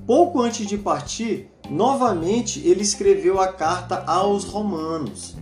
pouco 0.05 0.41
antes 0.41 0.65
de 0.65 0.77
partir, 0.77 1.49
novamente 1.69 2.65
ele 2.67 2.81
escreveu 2.81 3.39
a 3.39 3.47
carta 3.47 4.03
aos 4.05 4.43
Romanos 4.43 5.35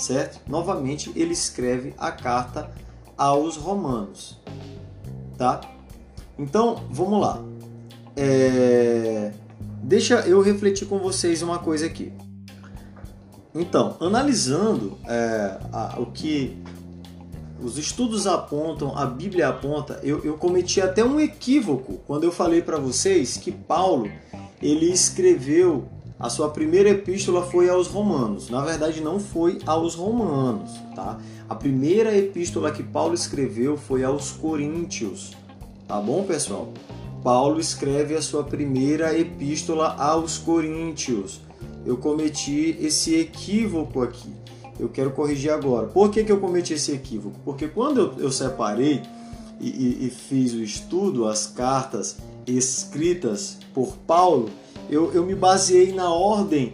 certo? 0.00 0.40
Novamente 0.48 1.12
ele 1.14 1.32
escreve 1.32 1.94
a 1.98 2.10
carta 2.10 2.70
aos 3.16 3.56
Romanos, 3.56 4.40
tá? 5.36 5.60
Então 6.38 6.82
vamos 6.90 7.20
lá. 7.20 7.42
É... 8.16 9.32
Deixa 9.82 10.20
eu 10.20 10.40
refletir 10.40 10.86
com 10.86 10.98
vocês 10.98 11.42
uma 11.42 11.58
coisa 11.58 11.86
aqui. 11.86 12.12
Então, 13.54 13.96
analisando 13.98 14.96
é, 15.08 15.58
a, 15.72 15.98
o 15.98 16.06
que 16.06 16.56
os 17.62 17.78
estudos 17.78 18.26
apontam, 18.26 18.96
a 18.96 19.06
Bíblia 19.06 19.48
aponta, 19.48 20.00
eu, 20.02 20.24
eu 20.24 20.34
cometi 20.34 20.80
até 20.80 21.04
um 21.04 21.20
equívoco 21.20 22.00
quando 22.06 22.24
eu 22.24 22.32
falei 22.32 22.62
para 22.62 22.78
vocês 22.78 23.36
que 23.36 23.52
Paulo 23.52 24.10
ele 24.62 24.90
escreveu 24.90 25.84
a 26.20 26.28
sua 26.28 26.50
primeira 26.50 26.90
epístola 26.90 27.46
foi 27.46 27.70
aos 27.70 27.86
Romanos. 27.86 28.50
Na 28.50 28.62
verdade, 28.62 29.00
não 29.00 29.18
foi 29.18 29.58
aos 29.64 29.94
Romanos, 29.94 30.70
tá? 30.94 31.18
A 31.48 31.54
primeira 31.54 32.14
epístola 32.14 32.70
que 32.70 32.82
Paulo 32.82 33.14
escreveu 33.14 33.78
foi 33.78 34.04
aos 34.04 34.30
Coríntios. 34.30 35.32
Tá 35.88 35.98
bom, 35.98 36.22
pessoal? 36.24 36.74
Paulo 37.24 37.58
escreve 37.58 38.14
a 38.14 38.20
sua 38.20 38.44
primeira 38.44 39.18
epístola 39.18 39.96
aos 39.98 40.36
Coríntios. 40.36 41.40
Eu 41.86 41.96
cometi 41.96 42.76
esse 42.78 43.14
equívoco 43.14 44.02
aqui. 44.02 44.30
Eu 44.80 44.88
quero 44.88 45.10
corrigir 45.10 45.50
agora. 45.50 45.86
Por 45.86 46.10
que, 46.10 46.24
que 46.24 46.32
eu 46.32 46.40
cometi 46.40 46.74
esse 46.74 46.92
equívoco? 46.92 47.38
Porque 47.44 47.68
quando 47.68 48.00
eu, 48.00 48.24
eu 48.24 48.32
separei 48.32 49.02
e, 49.60 49.68
e, 49.68 50.06
e 50.06 50.10
fiz 50.10 50.54
o 50.54 50.62
estudo, 50.62 51.28
as 51.28 51.46
cartas 51.46 52.16
escritas 52.46 53.58
por 53.74 53.96
Paulo, 54.06 54.48
eu, 54.88 55.12
eu 55.12 55.24
me 55.24 55.34
baseei 55.34 55.92
na 55.92 56.10
ordem 56.10 56.72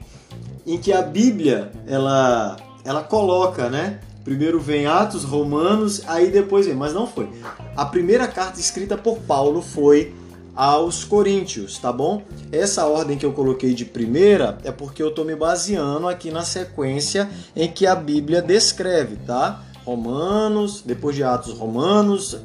em 0.66 0.78
que 0.78 0.92
a 0.92 1.02
Bíblia 1.02 1.72
ela, 1.86 2.56
ela 2.84 3.02
coloca, 3.02 3.68
né? 3.68 4.00
Primeiro 4.25 4.58
vem 4.58 4.86
Atos, 4.86 5.22
Romanos, 5.22 6.02
aí 6.06 6.30
depois 6.30 6.66
vem, 6.66 6.75
mas 6.75 6.92
não 6.92 7.06
foi. 7.06 7.28
A 7.76 7.84
primeira 7.84 8.26
carta 8.26 8.58
escrita 8.58 8.96
por 8.96 9.18
Paulo 9.18 9.62
foi 9.62 10.12
aos 10.56 11.04
Coríntios, 11.04 11.78
tá 11.78 11.92
bom? 11.92 12.22
Essa 12.50 12.86
ordem 12.86 13.18
que 13.18 13.26
eu 13.26 13.32
coloquei 13.32 13.75
de 13.75 13.84
primeira 13.84 14.56
é 14.64 14.72
porque 14.72 15.02
eu 15.02 15.10
estou 15.10 15.25
me 15.25 15.36
baseando 15.36 16.08
aqui 16.08 16.30
na 16.30 16.42
sequência 16.42 17.28
em 17.54 17.70
que 17.70 17.86
a 17.86 17.94
Bíblia 17.94 18.40
descreve, 18.40 19.16
tá? 19.26 19.62
Romanos, 19.84 20.82
depois 20.84 21.14
de 21.14 21.22
Atos, 21.22 21.52
Romanos, 21.52 22.38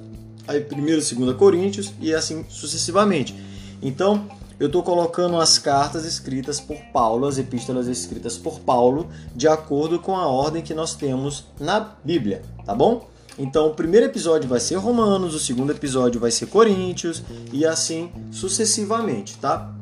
aí 0.48 0.60
primeiro, 0.60 1.02
segunda 1.02 1.34
Coríntios 1.34 1.92
e 2.02 2.14
assim 2.14 2.46
sucessivamente. 2.50 3.36
Então, 3.82 4.28
eu 4.60 4.68
estou 4.68 4.84
colocando 4.84 5.38
as 5.38 5.58
cartas 5.58 6.06
escritas 6.06 6.60
por 6.60 6.78
Paulo, 6.94 7.26
as 7.26 7.40
epístolas 7.40 7.88
escritas 7.88 8.38
por 8.38 8.60
Paulo, 8.60 9.08
de 9.36 9.48
acordo 9.48 9.98
com 9.98 10.16
a 10.16 10.28
ordem 10.28 10.62
que 10.62 10.74
nós 10.74 10.94
temos 10.94 11.46
na 11.60 11.80
Bíblia, 12.04 12.44
tá 12.64 12.76
bom? 12.76 13.10
Então, 13.42 13.66
o 13.66 13.74
primeiro 13.74 14.06
episódio 14.06 14.48
vai 14.48 14.60
ser 14.60 14.76
Romanos, 14.76 15.34
o 15.34 15.40
segundo 15.40 15.72
episódio 15.72 16.22
vai 16.22 16.30
ser 16.30 16.46
Coríntios 16.46 17.24
e 17.52 17.66
assim 17.66 18.12
sucessivamente, 18.32 19.36
tá? 19.40 19.74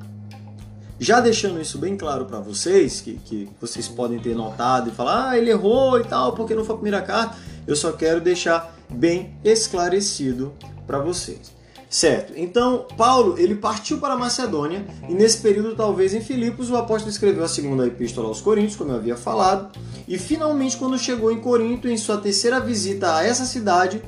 Já 0.97 1.19
deixando 1.19 1.59
isso 1.59 1.77
bem 1.77 1.97
claro 1.97 2.23
para 2.23 2.39
vocês, 2.39 3.01
que, 3.01 3.15
que 3.25 3.49
vocês 3.59 3.89
podem 3.89 4.17
ter 4.17 4.33
notado 4.33 4.89
e 4.89 4.93
falar, 4.93 5.31
ah, 5.31 5.37
ele 5.37 5.49
errou 5.49 5.99
e 5.99 6.05
tal, 6.05 6.31
porque 6.31 6.55
não 6.55 6.63
foi 6.63 6.75
a 6.75 6.77
primeira 6.77 7.01
carta, 7.01 7.35
eu 7.67 7.75
só 7.75 7.91
quero 7.91 8.21
deixar 8.21 8.73
bem 8.89 9.37
esclarecido 9.43 10.53
para 10.87 10.99
vocês. 10.99 11.51
Certo. 11.89 12.33
Então, 12.35 12.85
Paulo, 12.95 13.35
ele 13.39 13.55
partiu 13.55 13.97
para 13.97 14.13
a 14.13 14.17
Macedônia 14.17 14.85
e 15.09 15.13
nesse 15.13 15.39
período, 15.39 15.75
talvez 15.75 16.13
em 16.13 16.21
Filipos, 16.21 16.69
o 16.69 16.77
apóstolo 16.77 17.11
escreveu 17.11 17.43
a 17.43 17.47
segunda 17.47 17.87
epístola 17.87 18.27
aos 18.27 18.39
Coríntios, 18.39 18.75
como 18.75 18.91
eu 18.91 18.97
havia 18.97 19.17
falado, 19.17 19.71
e 20.07 20.15
finalmente 20.15 20.77
quando 20.77 20.99
chegou 20.99 21.31
em 21.31 21.41
Corinto, 21.41 21.87
em 21.87 21.97
sua 21.97 22.17
terceira 22.17 22.59
visita 22.59 23.15
a 23.15 23.25
essa 23.25 23.43
cidade, 23.43 24.03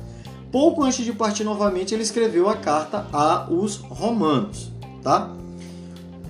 pouco 0.52 0.84
antes 0.84 1.04
de 1.04 1.12
partir 1.12 1.42
novamente, 1.42 1.92
ele 1.92 2.04
escreveu 2.04 2.48
a 2.48 2.54
carta 2.54 3.08
aos 3.12 3.78
Romanos, 3.78 4.70
tá? 5.02 5.32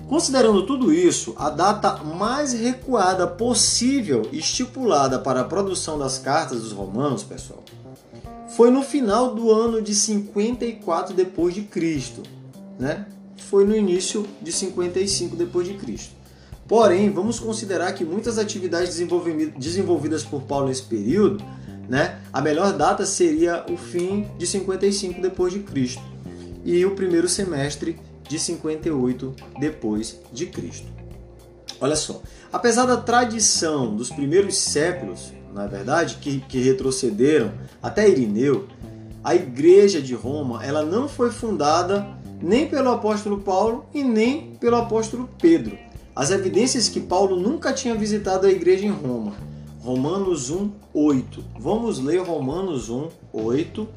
Considerando 0.09 0.65
tudo 0.65 0.91
isso, 0.91 1.35
a 1.37 1.51
data 1.51 2.03
mais 2.03 2.51
recuada 2.51 3.27
possível 3.27 4.23
estipulada 4.31 5.19
para 5.19 5.41
a 5.41 5.45
produção 5.45 5.99
das 5.99 6.17
cartas 6.17 6.61
dos 6.61 6.71
Romanos, 6.71 7.23
pessoal, 7.23 7.63
foi 8.55 8.69
no 8.69 8.83
final 8.83 9.33
do 9.33 9.51
ano 9.51 9.81
de 9.81 9.95
54 9.95 11.15
depois 11.15 11.55
de 11.55 11.63
Cristo, 11.63 12.21
né? 12.79 13.07
Foi 13.37 13.65
no 13.65 13.75
início 13.75 14.27
de 14.41 14.51
55 14.51 15.35
depois 15.35 15.67
de 15.67 15.73
Cristo. 15.73 16.13
Porém, 16.67 17.09
vamos 17.09 17.39
considerar 17.39 17.91
que 17.93 18.05
muitas 18.05 18.37
atividades 18.37 18.95
desenvolvidas 19.57 20.23
por 20.23 20.43
Paulo 20.43 20.67
nesse 20.67 20.83
período, 20.83 21.43
né? 21.89 22.19
A 22.31 22.41
melhor 22.41 22.73
data 22.73 23.05
seria 23.05 23.65
o 23.69 23.75
fim 23.75 24.27
de 24.37 24.45
55 24.45 25.21
depois 25.21 25.51
de 25.51 25.59
Cristo 25.59 26.03
e 26.63 26.85
o 26.85 26.95
primeiro 26.95 27.27
semestre 27.27 27.99
de 28.27 28.39
58 28.39 29.35
depois 29.59 30.19
de 30.31 30.45
Cristo. 30.45 30.87
Olha 31.81 31.95
só, 31.95 32.21
apesar 32.51 32.85
da 32.85 32.97
tradição 32.97 33.95
dos 33.95 34.09
primeiros 34.09 34.55
séculos 34.55 35.33
na 35.53 35.65
é 35.65 35.67
verdade, 35.67 36.17
que, 36.19 36.39
que 36.41 36.59
retrocederam 36.59 37.51
até 37.81 38.09
Irineu, 38.09 38.67
a 39.23 39.35
igreja 39.35 40.01
de 40.01 40.13
Roma 40.13 40.65
ela 40.65 40.83
não 40.83 41.07
foi 41.07 41.31
fundada 41.31 42.05
nem 42.41 42.67
pelo 42.67 42.89
apóstolo 42.89 43.39
Paulo 43.39 43.85
e 43.93 44.03
nem 44.03 44.55
pelo 44.59 44.75
apóstolo 44.75 45.29
Pedro. 45.39 45.77
As 46.15 46.29
evidências 46.29 46.89
que 46.89 46.99
Paulo 46.99 47.39
nunca 47.39 47.71
tinha 47.71 47.95
visitado 47.95 48.45
a 48.45 48.51
igreja 48.51 48.85
em 48.85 48.91
Roma. 48.91 49.33
Romanos 49.79 50.49
1, 50.49 50.71
8. 50.93 51.43
Vamos 51.59 51.99
ler 51.99 52.21
Romanos 52.21 52.89
1, 52.89 53.09
8, 53.31 53.87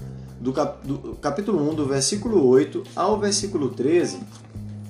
do, 0.41 0.53
cap, 0.53 0.87
do 0.87 1.17
capítulo 1.21 1.71
1, 1.71 1.75
do 1.75 1.87
versículo 1.87 2.47
8 2.47 2.83
ao 2.95 3.19
versículo 3.19 3.71
13, 3.71 4.19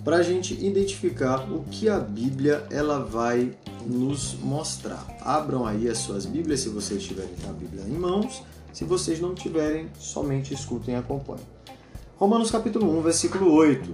para 0.06 0.18
a 0.18 0.22
gente 0.22 0.54
identificar 0.64 1.52
o 1.52 1.64
que 1.64 1.88
a 1.88 1.98
Bíblia 1.98 2.64
ela 2.70 3.00
vai 3.00 3.50
nos 3.84 4.34
mostrar. 4.34 5.04
Abram 5.20 5.66
aí 5.66 5.88
as 5.88 5.98
suas 5.98 6.24
Bíblias 6.24 6.60
se 6.60 6.68
vocês 6.68 7.02
tiverem 7.02 7.34
a 7.48 7.52
Bíblia 7.52 7.82
em 7.82 7.98
mãos. 7.98 8.40
Se 8.72 8.84
vocês 8.84 9.20
não 9.20 9.34
tiverem, 9.34 9.88
somente 9.98 10.54
escutem 10.54 10.94
e 10.94 10.96
acompanhem. 10.96 11.42
Romanos 12.18 12.52
capítulo 12.52 12.96
1, 13.00 13.02
versículo 13.02 13.52
8 13.52 13.92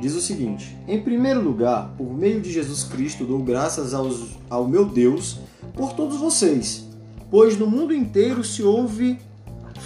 diz 0.00 0.14
o 0.14 0.20
seguinte: 0.20 0.78
Em 0.86 1.02
primeiro 1.02 1.42
lugar, 1.42 1.92
por 1.98 2.16
meio 2.16 2.40
de 2.40 2.52
Jesus 2.52 2.84
Cristo, 2.84 3.24
dou 3.24 3.42
graças 3.42 3.94
aos, 3.94 4.36
ao 4.48 4.68
meu 4.68 4.84
Deus 4.84 5.40
por 5.74 5.92
todos 5.92 6.18
vocês, 6.18 6.88
pois 7.32 7.58
no 7.58 7.66
mundo 7.66 7.92
inteiro 7.92 8.44
se 8.44 8.62
ouve 8.62 9.18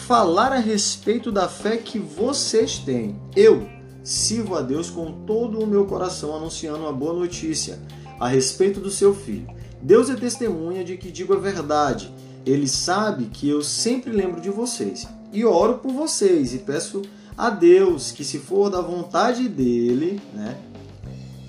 falar 0.07 0.53
a 0.53 0.59
respeito 0.59 1.33
da 1.33 1.49
fé 1.49 1.79
que 1.79 1.99
vocês 1.99 2.77
têm. 2.77 3.17
Eu, 3.35 3.67
Sirvo 4.05 4.57
a 4.57 4.63
Deus 4.63 4.91
com 4.91 5.25
todo 5.25 5.61
o 5.61 5.67
meu 5.67 5.87
coração, 5.87 6.35
anunciando 6.35 6.81
uma 6.81 6.93
boa 6.93 7.13
notícia 7.15 7.79
a 8.19 8.29
respeito 8.29 8.81
do 8.81 8.91
seu 8.91 9.15
filho. 9.15 9.47
Deus 9.81 10.11
é 10.11 10.15
testemunha 10.15 10.85
de 10.85 10.97
que 10.97 11.11
digo 11.11 11.35
a 11.35 11.39
verdade. 11.39 12.13
Ele 12.45 12.67
sabe 12.67 13.27
que 13.27 13.49
eu 13.49 13.63
sempre 13.63 14.11
lembro 14.11 14.41
de 14.41 14.51
vocês 14.51 15.07
e 15.33 15.45
oro 15.45 15.79
por 15.79 15.93
vocês 15.93 16.55
e 16.55 16.59
peço 16.59 17.03
a 17.37 17.51
Deus 17.51 18.11
que, 18.11 18.25
se 18.25 18.39
for 18.39 18.69
da 18.71 18.81
vontade 18.81 19.49
dele, 19.49 20.21
né, 20.35 20.59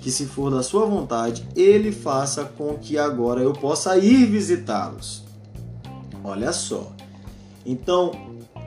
que 0.00 0.10
se 0.10 0.26
for 0.26 0.50
da 0.50 0.62
sua 0.62 0.86
vontade, 0.86 1.46
ele 1.56 1.90
faça 1.90 2.44
com 2.44 2.74
que 2.78 2.98
agora 2.98 3.40
eu 3.40 3.52
possa 3.52 3.96
ir 3.96 4.26
visitá-los. 4.26 5.24
Olha 6.22 6.52
só. 6.52 6.92
Então, 7.66 8.12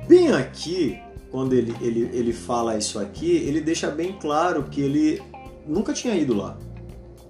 bem 0.08 0.32
aqui, 0.32 1.00
quando 1.32 1.54
ele, 1.54 1.76
ele, 1.82 2.10
ele 2.14 2.34
fala 2.34 2.78
isso 2.78 3.00
aqui, 3.00 3.32
ele 3.32 3.62
deixa 3.62 3.90
bem 3.90 4.14
claro 4.20 4.64
que 4.64 4.82
ele 4.82 5.22
nunca 5.68 5.94
tinha 5.94 6.16
ido 6.16 6.34
lá. 6.34 6.58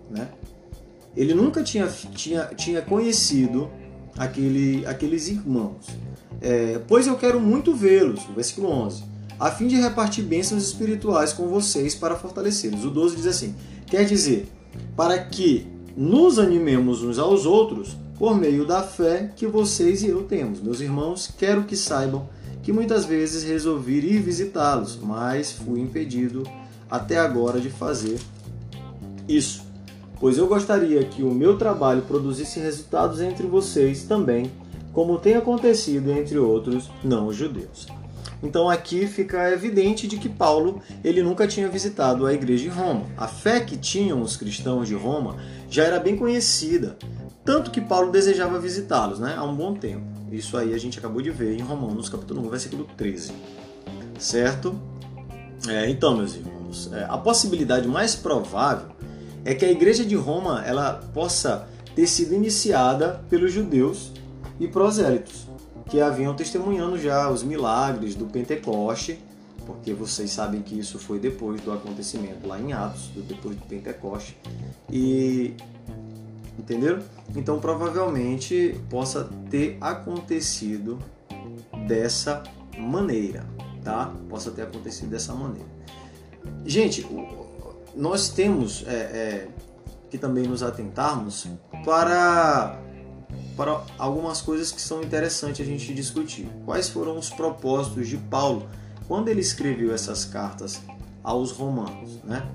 Né? 0.10 0.28
Ele 1.16 1.34
nunca 1.34 1.64
tinha, 1.64 1.88
tinha, 1.88 2.46
tinha 2.56 2.82
conhecido 2.82 3.70
aquele, 4.18 4.86
aqueles 4.86 5.28
irmãos. 5.28 5.88
É, 6.42 6.80
pois 6.88 7.08
eu 7.08 7.16
quero 7.18 7.40
muito 7.40 7.74
vê-los, 7.74 8.24
versículo 8.36 8.70
11. 8.70 9.04
a 9.40 9.52
fim 9.52 9.68
de 9.68 9.76
repartir 9.76 10.24
bênçãos 10.24 10.64
espirituais 10.64 11.34
com 11.34 11.48
vocês 11.48 11.96
para 11.96 12.16
fortalecê-los. 12.16 12.86
O 12.86 12.92
12 12.92 13.16
diz 13.16 13.26
assim: 13.26 13.56
quer 13.88 14.06
dizer, 14.06 14.48
para 14.96 15.18
que 15.18 15.68
nos 15.96 16.38
animemos 16.38 17.02
uns 17.02 17.18
aos 17.18 17.46
outros 17.46 17.98
por 18.18 18.36
meio 18.36 18.66
da 18.66 18.84
fé 18.84 19.32
que 19.36 19.48
vocês 19.48 20.04
e 20.04 20.10
eu 20.10 20.24
temos. 20.24 20.62
Meus 20.62 20.82
irmãos, 20.82 21.34
quero 21.38 21.64
que 21.64 21.76
saibam 21.76 22.30
que 22.68 22.74
muitas 22.74 23.06
vezes 23.06 23.46
resolvi 23.46 24.00
ir 24.00 24.20
visitá-los, 24.20 25.00
mas 25.02 25.54
fui 25.54 25.80
impedido 25.80 26.44
até 26.92 27.18
agora 27.18 27.62
de 27.62 27.70
fazer 27.70 28.20
isso, 29.26 29.64
pois 30.20 30.38
eu 30.38 30.48
gostaria 30.48 31.02
que 31.06 31.24
o 31.24 31.34
meu 31.34 31.58
trabalho 31.58 32.02
produzisse 32.02 32.60
resultados 32.60 33.22
entre 33.22 33.48
vocês 33.48 34.04
também, 34.04 34.52
como 34.92 35.18
tem 35.18 35.36
acontecido 35.36 36.12
entre 36.12 36.38
outros 36.38 36.92
não-judeus. 37.02 37.88
Então 38.44 38.70
aqui 38.70 39.08
fica 39.08 39.50
evidente 39.50 40.06
de 40.06 40.18
que 40.18 40.28
Paulo 40.28 40.82
ele 41.06 41.24
nunca 41.24 41.48
tinha 41.48 41.70
visitado 41.70 42.26
a 42.26 42.34
igreja 42.34 42.64
de 42.64 42.70
Roma. 42.70 43.06
A 43.16 43.30
fé 43.30 43.62
que 43.62 43.78
tinham 43.78 44.22
os 44.22 44.36
cristãos 44.36 44.90
de 44.90 44.94
Roma 44.94 45.38
já 45.70 45.86
era 45.86 46.02
bem 46.02 46.18
conhecida, 46.18 46.98
tanto 47.46 47.72
que 47.72 47.80
Paulo 47.80 48.12
desejava 48.12 48.60
visitá-los 48.60 49.22
né, 49.22 49.36
há 49.38 49.44
um 49.46 49.56
bom 49.56 49.74
tempo. 49.74 50.17
Isso 50.32 50.58
aí 50.58 50.74
a 50.74 50.78
gente 50.78 51.00
acabou 51.00 51.22
de 51.22 51.32
ver 51.32 51.58
em 51.58 51.62
Romanos 51.62 52.10
capítulo 52.10 52.46
1, 52.48 52.50
versículo 52.50 52.88
13. 52.98 53.32
Certo? 54.20 54.80
É, 55.68 55.90
então, 55.90 56.18
meus 56.18 56.36
irmãos, 56.36 56.92
é, 56.94 57.06
a 57.10 57.18
possibilidade 57.18 57.88
mais 57.88 58.16
provável 58.16 58.90
é 59.46 59.54
que 59.56 59.64
a 59.64 59.72
igreja 59.72 60.06
de 60.06 60.16
Roma 60.16 60.64
ela 60.66 60.94
possa 61.14 61.68
ter 61.96 62.06
sido 62.06 62.34
iniciada 62.34 63.24
pelos 63.30 63.52
judeus 63.52 64.12
e 64.60 64.68
prosélitos, 64.68 65.48
que 65.90 66.02
haviam 66.02 66.36
testemunhando 66.36 67.00
já 67.00 67.30
os 67.30 67.44
milagres 67.44 68.14
do 68.14 68.26
Pentecoste, 68.26 69.20
porque 69.66 69.94
vocês 69.94 70.32
sabem 70.32 70.62
que 70.62 70.78
isso 70.78 71.00
foi 71.00 71.20
depois 71.20 71.60
do 71.62 71.72
acontecimento 71.72 72.48
lá 72.48 72.60
em 72.60 72.74
Atos, 72.74 73.10
depois 73.16 73.56
do 73.56 73.66
Pentecoste. 73.66 74.38
E 74.92 75.56
entenderam? 76.58 77.02
Então 77.36 77.60
provavelmente 77.60 78.80
possa 78.90 79.30
ter 79.50 79.78
acontecido 79.80 81.00
dessa 81.88 82.44
maneira, 82.78 83.46
tá? 83.84 84.14
Possa 84.30 84.52
ter 84.52 84.64
acontecido 84.64 85.10
dessa 85.10 85.34
maneira. 85.34 85.68
Gente, 86.66 87.06
nós 87.96 88.30
temos 88.30 88.84
é, 88.88 88.92
é, 88.92 89.48
que 90.10 90.18
também 90.18 90.48
nos 90.48 90.64
atentarmos 90.64 91.48
para 91.84 92.80
para 93.58 93.84
algumas 93.98 94.40
coisas 94.40 94.72
que 94.72 94.80
são 94.80 95.02
interessantes 95.02 95.66
a 95.66 95.70
gente 95.70 95.92
discutir. 95.92 96.48
Quais 96.64 96.90
foram 96.90 97.18
os 97.18 97.32
propósitos 97.32 98.08
de 98.08 98.16
Paulo 98.16 98.70
quando 99.08 99.30
ele 99.30 99.42
escreveu 99.42 99.92
essas 99.92 100.26
cartas 100.26 100.80
aos 101.24 101.52
romanos, 101.52 102.20
né? 102.24 102.48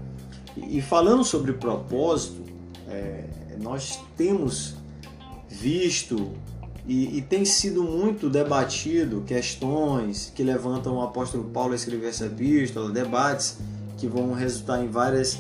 E, 0.56 0.78
e 0.78 0.80
falando 0.80 1.24
sobre 1.24 1.52
propósito, 1.54 2.44
é, 2.88 3.24
nós 3.60 4.00
temos 4.16 4.76
visto 5.48 6.32
e, 6.86 7.18
e, 7.18 7.22
tem 7.22 7.44
sido 7.44 7.84
muito 7.84 8.28
debatido 8.28 9.22
questões 9.24 10.32
que 10.34 10.42
levantam 10.42 10.96
o 10.96 11.02
apóstolo 11.02 11.44
Paulo 11.44 11.72
a 11.72 11.76
escrever 11.76 12.08
essa 12.08 12.26
epístola, 12.26 12.90
debates 12.90 13.58
que 13.96 14.08
vão 14.08 14.32
resultar 14.32 14.82
em 14.82 14.88
várias 14.88 15.38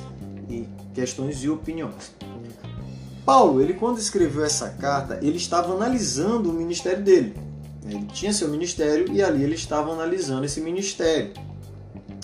questões 0.94 1.42
e 1.42 1.48
opiniões. 1.48 2.14
Paulo, 3.24 3.60
ele 3.60 3.74
quando 3.74 3.98
escreveu 3.98 4.44
essa 4.44 4.68
carta, 4.70 5.18
ele 5.22 5.36
estava 5.36 5.72
analisando 5.72 6.50
o 6.50 6.52
ministério 6.52 7.02
dele. 7.02 7.34
Ele 7.84 8.04
tinha 8.12 8.32
seu 8.32 8.48
ministério 8.48 9.12
e 9.12 9.22
ali 9.22 9.42
ele 9.42 9.54
estava 9.54 9.92
analisando 9.92 10.44
esse 10.44 10.60
ministério, 10.60 11.32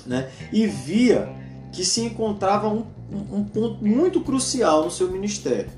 né? 0.07 0.31
E 0.53 0.67
via 0.67 1.29
que 1.73 1.85
se 1.85 2.01
encontrava 2.01 2.69
um, 2.69 2.87
um 3.11 3.45
ponto 3.45 3.85
muito 3.85 4.21
crucial 4.21 4.85
no 4.85 4.91
seu 4.91 5.11
ministério. 5.11 5.71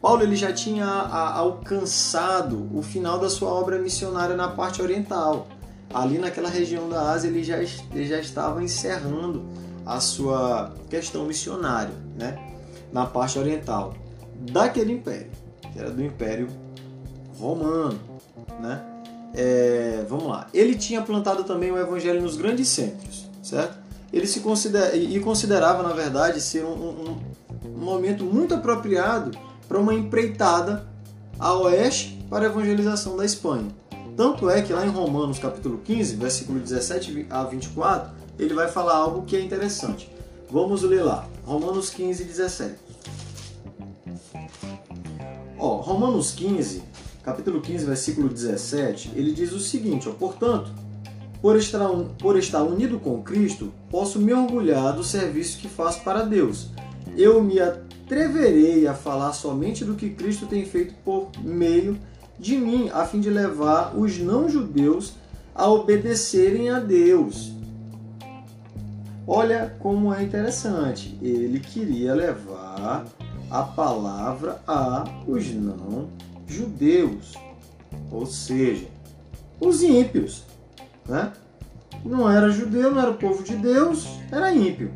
Paulo 0.00 0.22
ele 0.22 0.36
já 0.36 0.52
tinha 0.52 0.84
a, 0.84 1.38
alcançado 1.38 2.68
o 2.74 2.82
final 2.82 3.18
da 3.18 3.30
sua 3.30 3.48
obra 3.48 3.78
missionária 3.78 4.36
na 4.36 4.48
parte 4.48 4.82
oriental. 4.82 5.46
Ali 5.92 6.18
naquela 6.18 6.48
região 6.48 6.88
da 6.88 7.10
Ásia 7.10 7.28
ele 7.28 7.42
já, 7.42 7.58
ele 7.58 8.06
já 8.06 8.18
estava 8.18 8.62
encerrando 8.62 9.44
a 9.86 10.00
sua 10.00 10.74
questão 10.90 11.24
missionária, 11.24 11.94
né? 12.18 12.38
na 12.92 13.06
parte 13.06 13.38
oriental 13.38 13.94
daquele 14.52 14.92
império, 14.92 15.30
que 15.72 15.78
era 15.78 15.90
do 15.90 16.02
Império 16.02 16.48
Romano. 17.38 17.98
Né? 18.60 18.80
É, 19.34 20.04
vamos 20.08 20.26
lá. 20.26 20.48
Ele 20.52 20.74
tinha 20.74 21.02
plantado 21.02 21.44
também 21.44 21.70
o 21.70 21.78
evangelho 21.78 22.20
nos 22.20 22.36
grandes 22.36 22.68
centros, 22.68 23.28
certo? 23.42 23.83
Ele 24.14 24.28
se 24.28 24.38
considera, 24.38 24.96
e 24.96 25.18
considerava, 25.18 25.82
na 25.82 25.92
verdade, 25.92 26.40
ser 26.40 26.64
um, 26.64 26.70
um, 26.70 27.16
um 27.64 27.78
momento 27.84 28.22
muito 28.22 28.54
apropriado 28.54 29.36
para 29.66 29.76
uma 29.76 29.92
empreitada 29.92 30.86
a 31.36 31.52
oeste 31.54 32.24
para 32.30 32.46
a 32.46 32.48
evangelização 32.48 33.16
da 33.16 33.24
Espanha. 33.24 33.66
Tanto 34.16 34.48
é 34.48 34.62
que 34.62 34.72
lá 34.72 34.86
em 34.86 34.88
Romanos 34.88 35.40
capítulo 35.40 35.78
15, 35.78 36.14
versículo 36.14 36.60
17 36.60 37.26
a 37.28 37.42
24, 37.42 38.12
ele 38.38 38.54
vai 38.54 38.68
falar 38.68 38.94
algo 38.94 39.22
que 39.22 39.34
é 39.34 39.40
interessante. 39.40 40.08
Vamos 40.48 40.84
ler 40.84 41.02
lá, 41.02 41.26
Romanos 41.44 41.90
15, 41.90 42.22
17. 42.22 42.74
Ó, 45.58 45.80
Romanos 45.80 46.30
15, 46.30 46.84
capítulo 47.24 47.60
15, 47.60 47.84
versículo 47.84 48.28
17, 48.28 49.10
ele 49.16 49.32
diz 49.32 49.50
o 49.50 49.58
seguinte, 49.58 50.08
ó, 50.08 50.12
portanto, 50.12 50.70
por 51.44 51.58
estar, 51.58 51.86
por 52.18 52.38
estar 52.38 52.62
unido 52.62 52.98
com 52.98 53.22
Cristo, 53.22 53.70
posso 53.90 54.18
me 54.18 54.32
orgulhar 54.32 54.94
do 54.94 55.04
serviço 55.04 55.58
que 55.58 55.68
faço 55.68 56.02
para 56.02 56.22
Deus. 56.22 56.70
Eu 57.18 57.42
me 57.42 57.60
atreverei 57.60 58.86
a 58.86 58.94
falar 58.94 59.34
somente 59.34 59.84
do 59.84 59.94
que 59.94 60.08
Cristo 60.08 60.46
tem 60.46 60.64
feito 60.64 60.94
por 61.04 61.28
meio 61.42 61.98
de 62.38 62.56
mim, 62.56 62.88
a 62.90 63.04
fim 63.04 63.20
de 63.20 63.28
levar 63.28 63.94
os 63.94 64.18
não-judeus 64.18 65.16
a 65.54 65.68
obedecerem 65.68 66.70
a 66.70 66.78
Deus. 66.80 67.52
Olha 69.26 69.76
como 69.80 70.14
é 70.14 70.22
interessante. 70.22 71.18
Ele 71.20 71.60
queria 71.60 72.14
levar 72.14 73.04
a 73.50 73.62
palavra 73.64 74.62
a 74.66 75.04
os 75.28 75.52
não-judeus, 75.52 77.34
ou 78.10 78.24
seja, 78.24 78.86
os 79.60 79.82
ímpios. 79.82 80.53
Né? 81.08 81.32
Não 82.04 82.30
era 82.30 82.50
judeu, 82.50 82.90
não 82.90 83.00
era 83.00 83.12
povo 83.12 83.42
de 83.42 83.56
Deus, 83.56 84.06
era 84.30 84.52
ímpio. 84.52 84.90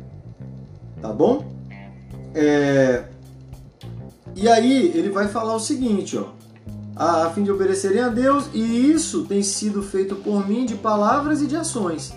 Tá 1.01 1.11
bom? 1.11 1.45
É... 2.33 3.05
E 4.35 4.47
aí 4.47 4.91
ele 4.95 5.09
vai 5.09 5.27
falar 5.27 5.55
o 5.55 5.59
seguinte, 5.59 6.17
ó, 6.17 6.29
a 6.95 7.29
fim 7.29 7.43
de 7.43 7.51
obedecerem 7.51 8.01
a 8.01 8.09
Deus, 8.09 8.49
e 8.53 8.91
isso 8.91 9.25
tem 9.25 9.41
sido 9.41 9.81
feito 9.81 10.15
por 10.15 10.47
mim 10.47 10.65
de 10.65 10.75
palavras 10.75 11.41
e 11.41 11.47
de 11.47 11.55
ações. 11.55 12.13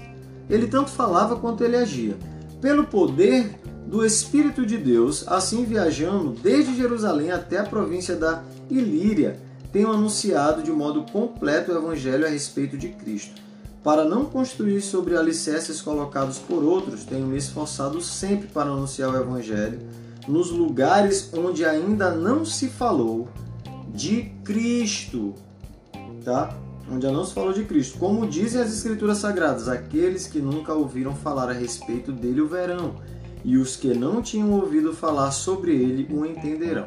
Ele 0.50 0.66
tanto 0.66 0.90
falava 0.90 1.36
quanto 1.36 1.64
ele 1.64 1.76
agia. 1.76 2.16
Pelo 2.60 2.84
poder 2.84 3.58
do 3.86 4.04
Espírito 4.04 4.66
de 4.66 4.76
Deus, 4.76 5.26
assim 5.28 5.64
viajando 5.64 6.30
desde 6.30 6.76
Jerusalém 6.76 7.30
até 7.30 7.58
a 7.58 7.64
província 7.64 8.16
da 8.16 8.42
Ilíria, 8.68 9.38
tenho 9.72 9.90
anunciado 9.90 10.62
de 10.62 10.70
modo 10.70 11.04
completo 11.10 11.72
o 11.72 11.76
Evangelho 11.76 12.26
a 12.26 12.28
respeito 12.28 12.76
de 12.76 12.88
Cristo. 12.88 13.40
Para 13.82 14.04
não 14.04 14.24
construir 14.26 14.80
sobre 14.80 15.16
alicerces 15.16 15.82
colocados 15.82 16.38
por 16.38 16.62
outros, 16.62 17.04
tenho 17.04 17.26
me 17.26 17.36
esforçado 17.36 18.00
sempre 18.00 18.46
para 18.46 18.70
anunciar 18.70 19.10
o 19.10 19.16
Evangelho 19.16 19.80
nos 20.28 20.50
lugares 20.50 21.30
onde 21.34 21.64
ainda 21.64 22.12
não 22.12 22.44
se 22.44 22.68
falou 22.68 23.28
de 23.92 24.32
Cristo, 24.44 25.34
tá? 26.24 26.56
Onde 26.88 27.06
ainda 27.06 27.18
não 27.18 27.24
se 27.24 27.34
falou 27.34 27.52
de 27.52 27.64
Cristo. 27.64 27.98
Como 27.98 28.26
dizem 28.26 28.60
as 28.60 28.72
Escrituras 28.72 29.18
Sagradas, 29.18 29.68
aqueles 29.68 30.28
que 30.28 30.38
nunca 30.38 30.72
ouviram 30.72 31.16
falar 31.16 31.50
a 31.50 31.52
respeito 31.52 32.12
dele 32.12 32.40
o 32.40 32.46
verão, 32.46 32.96
e 33.44 33.56
os 33.56 33.74
que 33.74 33.92
não 33.94 34.22
tinham 34.22 34.52
ouvido 34.52 34.92
falar 34.94 35.32
sobre 35.32 35.74
ele 35.74 36.06
o 36.14 36.24
entenderão. 36.24 36.86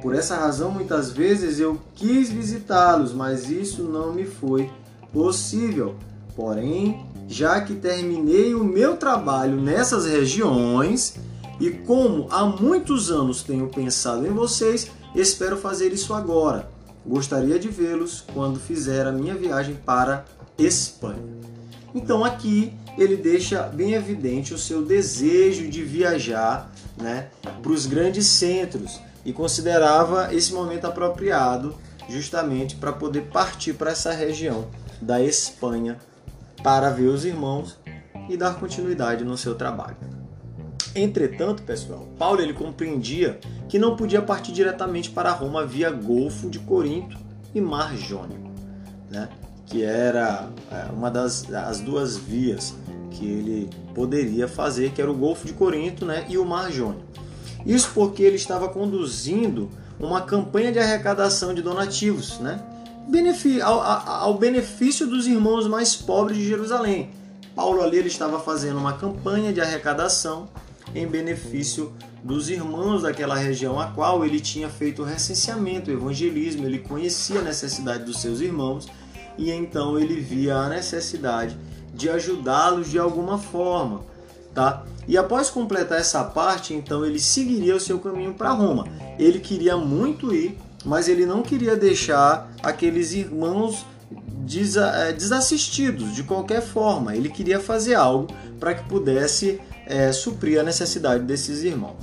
Por 0.00 0.14
essa 0.14 0.36
razão, 0.36 0.70
muitas 0.70 1.10
vezes 1.10 1.58
eu 1.58 1.80
quis 1.96 2.30
visitá-los, 2.30 3.12
mas 3.12 3.50
isso 3.50 3.82
não 3.82 4.12
me 4.12 4.24
foi 4.24 4.70
possível. 5.12 5.96
Porém, 6.36 7.06
já 7.26 7.62
que 7.62 7.74
terminei 7.74 8.54
o 8.54 8.62
meu 8.62 8.98
trabalho 8.98 9.58
nessas 9.58 10.04
regiões, 10.04 11.16
e 11.58 11.70
como 11.70 12.28
há 12.30 12.44
muitos 12.44 13.10
anos 13.10 13.42
tenho 13.42 13.68
pensado 13.68 14.26
em 14.26 14.30
vocês, 14.30 14.90
espero 15.14 15.56
fazer 15.56 15.94
isso 15.94 16.12
agora. 16.12 16.68
Gostaria 17.06 17.58
de 17.58 17.68
vê-los 17.68 18.22
quando 18.34 18.60
fizer 18.60 19.06
a 19.06 19.12
minha 19.12 19.34
viagem 19.34 19.74
para 19.74 20.26
Espanha. 20.58 21.22
Então 21.94 22.22
aqui 22.22 22.74
ele 22.98 23.16
deixa 23.16 23.62
bem 23.62 23.94
evidente 23.94 24.52
o 24.52 24.58
seu 24.58 24.84
desejo 24.84 25.68
de 25.68 25.82
viajar 25.82 26.70
né, 26.98 27.28
para 27.62 27.72
os 27.72 27.86
grandes 27.86 28.26
centros 28.26 29.00
e 29.24 29.32
considerava 29.32 30.34
esse 30.34 30.52
momento 30.52 30.86
apropriado 30.86 31.74
justamente 32.08 32.76
para 32.76 32.92
poder 32.92 33.22
partir 33.32 33.72
para 33.72 33.92
essa 33.92 34.12
região 34.12 34.68
da 35.00 35.22
Espanha 35.22 35.98
para 36.62 36.90
ver 36.90 37.06
os 37.06 37.24
irmãos 37.24 37.78
e 38.28 38.36
dar 38.36 38.58
continuidade 38.58 39.24
no 39.24 39.36
seu 39.36 39.54
trabalho. 39.54 39.96
Entretanto, 40.94 41.62
pessoal, 41.62 42.08
Paulo 42.18 42.40
ele 42.40 42.54
compreendia 42.54 43.38
que 43.68 43.78
não 43.78 43.96
podia 43.96 44.22
partir 44.22 44.52
diretamente 44.52 45.10
para 45.10 45.30
Roma 45.30 45.64
via 45.66 45.90
Golfo 45.90 46.48
de 46.48 46.58
Corinto 46.58 47.18
e 47.54 47.60
Mar 47.60 47.94
Jônico, 47.96 48.50
né? 49.10 49.28
que 49.66 49.82
era 49.82 50.48
é, 50.70 50.92
uma 50.92 51.10
das 51.10 51.52
as 51.52 51.80
duas 51.80 52.16
vias 52.16 52.74
que 53.10 53.26
ele 53.26 53.70
poderia 53.94 54.46
fazer, 54.48 54.92
que 54.92 55.02
era 55.02 55.10
o 55.10 55.14
Golfo 55.14 55.46
de 55.46 55.52
Corinto 55.52 56.06
né? 56.06 56.24
e 56.28 56.38
o 56.38 56.44
Mar 56.44 56.70
Jônico. 56.70 57.04
Isso 57.66 57.90
porque 57.92 58.22
ele 58.22 58.36
estava 58.36 58.68
conduzindo 58.68 59.68
uma 59.98 60.22
campanha 60.22 60.70
de 60.70 60.78
arrecadação 60.78 61.52
de 61.52 61.62
donativos, 61.62 62.38
né? 62.38 62.60
Ao, 63.62 64.34
benefício 64.36 65.06
dos 65.06 65.26
irmãos 65.26 65.68
mais 65.68 65.94
pobres 65.94 66.38
de 66.38 66.46
Jerusalém. 66.46 67.10
Paulo 67.54 67.82
ali 67.82 67.98
ele 67.98 68.08
estava 68.08 68.40
fazendo 68.40 68.78
uma 68.78 68.94
campanha 68.94 69.52
de 69.52 69.60
arrecadação 69.60 70.48
em 70.94 71.06
benefício 71.06 71.92
dos 72.22 72.50
irmãos 72.50 73.02
daquela 73.02 73.36
região 73.36 73.78
a 73.80 73.86
qual 73.86 74.24
ele 74.24 74.40
tinha 74.40 74.68
feito 74.68 75.02
o 75.02 75.04
recenseamento, 75.04 75.90
o 75.90 75.94
evangelismo, 75.94 76.66
ele 76.66 76.80
conhecia 76.80 77.40
a 77.40 77.42
necessidade 77.42 78.04
dos 78.04 78.20
seus 78.20 78.40
irmãos 78.40 78.88
e 79.38 79.50
então 79.50 79.98
ele 79.98 80.20
via 80.20 80.56
a 80.56 80.68
necessidade 80.68 81.56
de 81.94 82.10
ajudá-los 82.10 82.90
de 82.90 82.98
alguma 82.98 83.38
forma, 83.38 84.02
tá? 84.54 84.84
E 85.08 85.16
após 85.16 85.48
completar 85.48 86.00
essa 86.00 86.24
parte, 86.24 86.74
então 86.74 87.06
ele 87.06 87.18
seguiria 87.18 87.76
o 87.76 87.80
seu 87.80 87.98
caminho 87.98 88.34
para 88.34 88.50
Roma. 88.50 88.86
Ele 89.18 89.38
queria 89.38 89.76
muito 89.76 90.34
ir, 90.34 90.58
mas 90.84 91.08
ele 91.08 91.26
não 91.26 91.42
queria 91.42 91.76
deixar 91.76 92.52
aqueles 92.62 93.12
irmãos 93.12 93.84
eh, 94.16 95.12
desassistidos 95.12 96.14
de 96.14 96.22
qualquer 96.22 96.62
forma. 96.62 97.16
Ele 97.16 97.28
queria 97.28 97.58
fazer 97.58 97.94
algo 97.94 98.28
para 98.60 98.74
que 98.74 98.88
pudesse 98.88 99.60
é, 99.86 100.12
suprir 100.12 100.60
a 100.60 100.62
necessidade 100.62 101.24
desses 101.24 101.62
irmãos. 101.62 101.96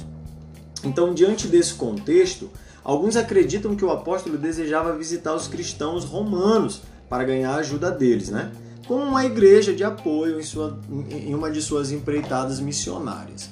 Então, 0.84 1.14
diante 1.14 1.48
desse 1.48 1.74
contexto, 1.74 2.50
alguns 2.84 3.16
acreditam 3.16 3.76
que 3.76 3.86
o 3.86 3.92
apóstolo 3.92 4.38
desejava 4.38 4.98
visitar 4.98 5.34
os 5.34 5.48
cristãos 5.48 6.04
romanos 6.04 6.82
para 7.10 7.24
ganhar 7.24 7.52
a 7.52 7.58
ajuda 7.58 7.90
deles, 7.90 8.30
né? 8.30 8.52
como 8.88 9.04
uma 9.04 9.26
igreja 9.26 9.74
de 9.74 9.84
apoio 9.84 10.40
em, 10.40 10.44
sua, 10.44 10.78
em 11.10 11.34
uma 11.34 11.50
de 11.50 11.62
suas 11.62 11.92
empreitadas 11.92 12.60
missionárias, 12.60 13.50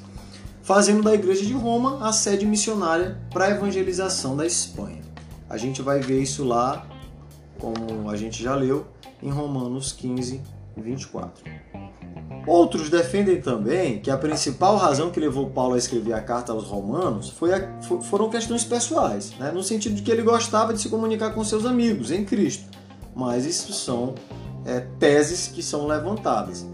fazendo 0.62 1.02
da 1.02 1.14
igreja 1.14 1.46
de 1.46 1.54
Roma 1.54 2.06
a 2.06 2.12
sede 2.12 2.46
missionária 2.46 3.18
para 3.32 3.46
a 3.46 3.50
evangelização 3.52 4.36
da 4.36 4.46
Espanha. 4.46 5.02
A 5.52 5.58
gente 5.58 5.82
vai 5.82 6.00
ver 6.00 6.22
isso 6.22 6.46
lá, 6.46 6.88
como 7.60 8.10
a 8.10 8.16
gente 8.16 8.42
já 8.42 8.56
leu, 8.56 8.88
em 9.22 9.30
Romanos 9.30 9.92
15, 9.92 10.40
24. 10.78 11.44
Outros 12.48 12.90
defendem 12.90 13.42
também 13.42 14.00
que 14.00 14.10
a 14.10 14.18
principal 14.18 14.78
razão 14.78 15.12
que 15.12 15.20
levou 15.20 15.50
Paulo 15.50 15.74
a 15.74 15.78
escrever 15.78 16.14
a 16.14 16.22
carta 16.22 16.54
aos 16.54 16.64
Romanos 16.64 17.32
foi 17.32 17.54
a, 17.54 17.82
foram 18.04 18.30
questões 18.30 18.64
pessoais, 18.64 19.34
né? 19.38 19.52
no 19.52 19.62
sentido 19.62 19.96
de 19.96 20.02
que 20.02 20.10
ele 20.10 20.22
gostava 20.22 20.74
de 20.74 20.80
se 20.80 20.88
comunicar 20.88 21.32
com 21.32 21.44
seus 21.44 21.66
amigos 21.66 22.12
em 22.12 22.24
Cristo. 22.24 22.64
Mas 23.14 23.46
isso 23.46 23.74
são 23.74 24.16
é, 24.66 24.80
teses 25.00 25.50
que 25.50 25.62
são 25.62 25.86
levantadas. 25.86 26.66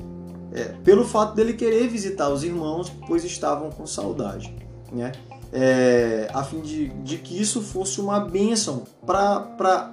É, 0.53 0.65
pelo 0.83 1.03
fato 1.03 1.33
dele 1.33 1.53
querer 1.53 1.87
visitar 1.87 2.29
os 2.29 2.43
irmãos, 2.43 2.93
pois 3.07 3.25
estavam 3.25 3.71
com 3.71 3.87
saudade. 3.87 4.55
Né? 4.91 5.11
É, 5.51 6.29
a 6.33 6.43
fim 6.43 6.61
de, 6.61 6.89
de 6.89 7.17
que 7.17 7.39
isso 7.39 7.61
fosse 7.61 8.01
uma 8.01 8.19
bênção 8.19 8.83
para 9.05 9.91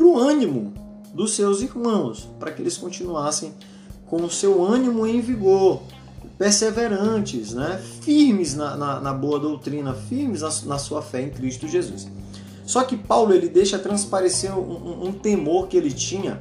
o 0.00 0.18
ânimo 0.18 0.72
dos 1.14 1.34
seus 1.34 1.60
irmãos, 1.60 2.28
para 2.38 2.50
que 2.50 2.62
eles 2.62 2.76
continuassem 2.76 3.52
com 4.06 4.22
o 4.22 4.30
seu 4.30 4.64
ânimo 4.64 5.06
em 5.06 5.20
vigor, 5.20 5.82
perseverantes, 6.38 7.52
né? 7.52 7.80
firmes 8.00 8.54
na, 8.54 8.76
na, 8.76 9.00
na 9.00 9.12
boa 9.12 9.38
doutrina, 9.38 9.92
firmes 9.92 10.40
na, 10.40 10.50
na, 10.66 10.78
sua 10.78 11.02
fé 11.02 11.22
em 11.22 11.30
Cristo 11.30 11.68
Jesus. 11.68 12.08
Só 12.64 12.82
que 12.82 12.96
Paulo 12.96 13.34
ele 13.34 13.48
deixa 13.48 13.78
transparecer 13.78 14.56
um, 14.56 14.60
um, 14.60 15.08
um 15.08 15.12
temor 15.12 15.68
que 15.68 15.76
ele 15.76 15.92
tinha 15.92 16.40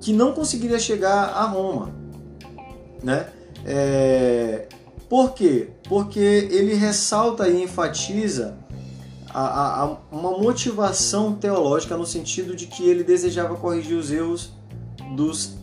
que 0.00 0.12
não 0.12 0.32
conseguiria 0.32 0.78
chegar 0.78 1.24
a 1.28 1.44
Roma. 1.44 1.94
Né? 3.02 3.26
É... 3.64 4.66
Por 5.10 5.32
quê? 5.34 5.70
Porque 5.88 6.20
ele 6.20 6.72
ressalta 6.74 7.48
e 7.48 7.64
enfatiza 7.64 8.56
a, 9.34 9.40
a, 9.40 9.82
a 9.82 9.96
uma 10.12 10.38
motivação 10.38 11.34
teológica 11.34 11.96
no 11.96 12.06
sentido 12.06 12.54
de 12.54 12.68
que 12.68 12.88
ele 12.88 13.02
desejava 13.02 13.56
corrigir 13.56 13.96
os 13.96 14.12
erros 14.12 14.52
dos 15.16 15.56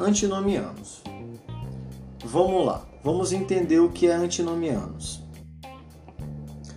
antinomianos. 0.00 1.02
Vamos 2.24 2.64
lá, 2.64 2.86
vamos 3.04 3.30
entender 3.30 3.78
o 3.78 3.90
que 3.90 4.06
é 4.06 4.14
antinomianos. 4.14 5.20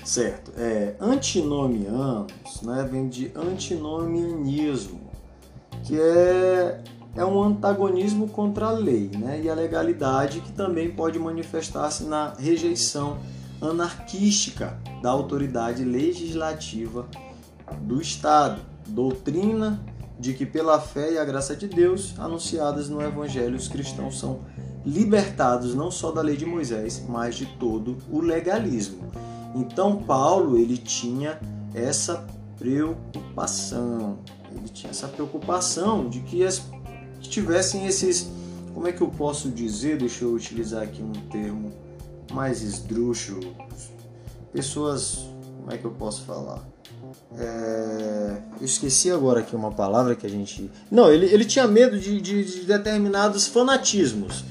Certo, 0.04 0.52
é, 0.58 0.98
antinomianos 1.00 2.62
né, 2.62 2.86
vem 2.92 3.08
de 3.08 3.32
antinomianismo, 3.34 5.00
que 5.86 5.98
é, 5.98 6.84
é 7.16 7.26
um 7.26 7.44
antagonismo 7.44 8.28
contra 8.28 8.68
a 8.68 8.72
lei 8.72 9.12
né, 9.18 9.42
e 9.44 9.50
a 9.50 9.54
legalidade, 9.54 10.42
que 10.42 10.52
também 10.52 10.92
pode 10.92 11.20
manifestar-se 11.20 12.04
na 12.06 12.34
rejeição 12.38 13.20
anarquística 13.62 14.80
da 15.02 15.10
autoridade 15.10 15.84
legislativa 15.84 17.08
do 17.82 18.02
Estado, 18.02 18.62
doutrina 18.88 19.80
de 20.20 20.34
que 20.34 20.46
pela 20.46 20.80
fé 20.80 21.14
e 21.14 21.18
a 21.18 21.26
graça 21.26 21.56
de 21.56 21.68
Deus 21.68 22.14
anunciadas 22.18 22.90
no 22.90 23.02
Evangelho 23.02 23.56
os 23.56 23.68
cristãos 23.68 24.20
são 24.20 24.40
libertados 24.86 25.76
não 25.76 25.92
só 25.92 26.12
da 26.12 26.22
lei 26.22 26.38
de 26.38 26.46
Moisés, 26.46 27.04
mas 27.08 27.36
de 27.36 27.46
todo 27.46 27.98
o 28.10 28.20
legalismo. 28.20 29.12
Então 29.56 29.98
Paulo 29.98 30.58
ele 30.58 30.78
tinha 30.78 31.40
essa 31.74 32.26
preocupação, 32.58 34.20
ele 34.52 34.70
tinha 34.70 34.92
essa 34.92 35.08
preocupação 35.08 36.08
de 36.08 36.20
que, 36.22 36.44
as, 36.44 36.62
tivessem 37.32 37.88
esses, 37.88 38.30
como 38.74 38.88
é 38.88 38.92
que 38.92 39.02
eu 39.02 39.08
posso 39.08 39.50
dizer? 39.50 39.98
Deixa 39.98 40.26
eu 40.26 40.34
utilizar 40.34 40.84
aqui 40.84 41.02
um 41.02 41.14
termo 41.30 41.74
mais 42.32 42.62
esdrúxulo, 42.62 43.56
pessoas, 44.54 45.26
como 45.60 45.72
é 45.72 45.78
que 45.78 45.86
eu 45.86 45.92
posso 45.92 46.24
falar? 46.24 46.62
É, 47.38 48.38
eu 48.60 48.66
esqueci 48.66 49.10
agora 49.10 49.40
aqui 49.40 49.56
uma 49.56 49.72
palavra 49.72 50.16
que 50.16 50.26
a 50.26 50.30
gente. 50.30 50.70
Não, 50.90 51.12
ele, 51.12 51.26
ele 51.26 51.46
tinha 51.46 51.68
medo 51.68 51.98
de, 51.98 52.22
de, 52.22 52.44
de 52.44 52.66
determinados 52.66 53.48
fanatismos, 53.48 54.44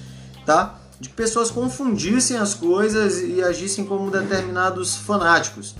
tá? 0.45 0.79
De 0.99 1.09
que 1.09 1.15
pessoas 1.15 1.51
confundissem 1.51 2.37
as 2.37 2.55
coisas 2.55 3.21
e 3.21 3.43
agissem 3.43 3.85
como 3.85 4.11
determinados 4.11 4.97
fanáticos 4.97 5.75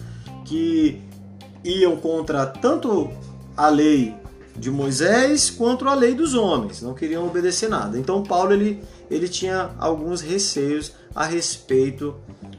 que 0.45 1.03
iam 1.65 1.97
contra 1.97 2.47
tanto 2.47 3.11
a 3.57 3.69
lei 3.69 4.15
de 4.57 4.71
Moisés 4.71 5.51
quanto 5.51 5.89
a 5.89 5.95
lei 5.95 6.15
dos 6.15 6.35
homens, 6.35 6.83
não 6.83 6.95
queriam 6.95 7.27
obedecer 7.27 7.69
nada. 7.69 7.99
Então 7.99 8.23
Paulo 8.23 8.53
ele, 8.53 8.83
ele 9.11 9.29
tinha 9.29 9.71
alguns 9.79 10.21
receios 10.21 10.93
a 11.15 11.25
respeito 11.25 12.15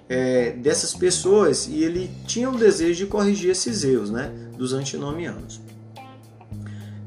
é, 0.07 0.51
dessas 0.51 0.93
pessoas 0.93 1.67
e 1.67 1.83
ele 1.83 2.11
tinha 2.25 2.49
o 2.49 2.57
desejo 2.57 3.05
de 3.05 3.05
corrigir 3.05 3.51
esses 3.51 3.83
erros 3.83 4.09
né, 4.09 4.31
dos 4.57 4.73
antinomianos. 4.73 5.61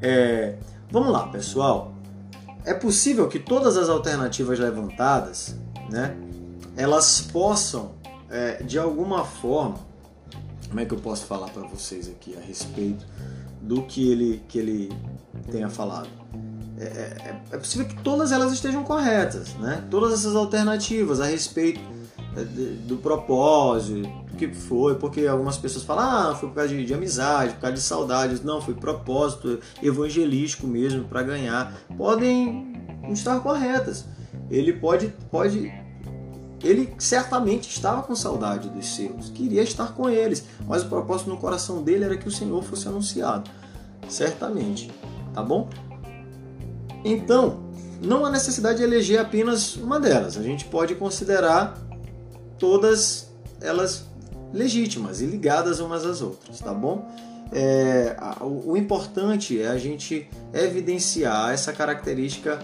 É, 0.01 0.55
vamos 0.91 1.11
lá, 1.11 1.27
pessoal. 1.27 1.93
É 2.63 2.73
possível 2.73 3.27
que 3.27 3.39
todas 3.39 3.77
as 3.77 3.89
alternativas 3.89 4.57
levantadas, 4.59 5.55
né, 5.89 6.15
elas 6.75 7.21
possam, 7.21 7.91
é, 8.29 8.63
de 8.63 8.79
alguma 8.79 9.23
forma, 9.23 9.77
como 10.67 10.79
é 10.79 10.85
que 10.85 10.93
eu 10.93 10.99
posso 10.99 11.25
falar 11.25 11.49
para 11.49 11.63
vocês 11.63 12.09
aqui 12.09 12.35
a 12.35 12.41
respeito 12.41 13.05
do 13.65 13.81
que 13.83 14.11
ele, 14.11 14.43
que 14.47 14.59
ele 14.59 14.91
tenha 15.51 15.69
falado? 15.69 16.07
É, 16.77 16.83
é, 16.83 17.41
é 17.51 17.57
possível 17.57 17.87
que 17.87 17.95
todas 18.03 18.31
elas 18.31 18.51
estejam 18.51 18.83
corretas, 18.83 19.53
né? 19.55 19.83
Todas 19.89 20.13
essas 20.13 20.35
alternativas 20.35 21.19
a 21.19 21.25
respeito 21.25 21.79
é, 22.35 22.43
do 22.85 22.97
propósito, 22.97 24.01
do 24.01 24.37
que 24.37 24.53
foi, 24.53 24.95
porque 24.95 25.25
algumas 25.25 25.57
pessoas 25.57 25.83
falam, 25.83 26.03
ah, 26.03 26.35
foi 26.35 26.49
por 26.49 26.55
causa 26.55 26.69
de, 26.69 26.85
de 26.85 26.93
amizade, 26.93 27.53
por 27.53 27.61
causa 27.61 27.75
de 27.75 27.81
saudades, 27.81 28.43
não, 28.43 28.61
foi 28.61 28.73
propósito 28.73 29.59
evangelístico 29.81 30.67
mesmo 30.67 31.05
para 31.05 31.23
ganhar. 31.23 31.73
Podem 31.97 32.73
estar 33.09 33.39
corretas. 33.39 34.05
Ele 34.51 34.73
pode, 34.73 35.13
pode, 35.31 35.71
ele 36.65 36.93
certamente 36.97 37.69
estava 37.69 38.01
com 38.01 38.15
saudade 38.15 38.69
dos 38.69 38.95
seus, 38.95 39.29
queria 39.29 39.61
estar 39.61 39.93
com 39.93 40.09
eles, 40.09 40.45
mas 40.67 40.83
o 40.83 40.89
propósito 40.89 41.29
no 41.29 41.37
coração 41.37 41.83
dele 41.83 42.05
era 42.05 42.17
que 42.17 42.27
o 42.27 42.31
Senhor 42.31 42.63
fosse 42.63 42.87
anunciado, 42.87 43.49
certamente, 44.09 44.91
tá 45.33 45.43
bom? 45.43 45.69
Então, 47.03 47.59
não 48.01 48.25
há 48.25 48.31
necessidade 48.31 48.79
de 48.79 48.83
eleger 48.83 49.19
apenas 49.19 49.75
uma 49.75 49.99
delas. 49.99 50.37
A 50.37 50.41
gente 50.41 50.65
pode 50.65 50.95
considerar 50.95 51.77
todas 52.57 53.29
elas 53.61 54.05
legítimas 54.51 55.21
e 55.21 55.25
ligadas 55.25 55.79
umas 55.79 56.03
às 56.03 56.21
outras, 56.21 56.59
tá 56.59 56.73
bom? 56.73 57.07
É, 57.51 58.15
o 58.41 58.75
importante 58.75 59.61
é 59.61 59.67
a 59.67 59.77
gente 59.77 60.27
evidenciar 60.51 61.53
essa 61.53 61.71
característica 61.71 62.59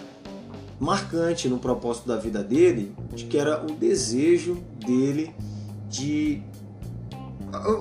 marcante 0.82 1.48
no 1.48 1.60
propósito 1.60 2.08
da 2.08 2.18
vida 2.18 2.44
dele, 2.44 2.92
de 3.14 3.26
que 3.26 3.38
era 3.38 3.64
o 3.64 3.72
desejo 3.72 4.56
dele 4.84 5.32
de 5.88 6.42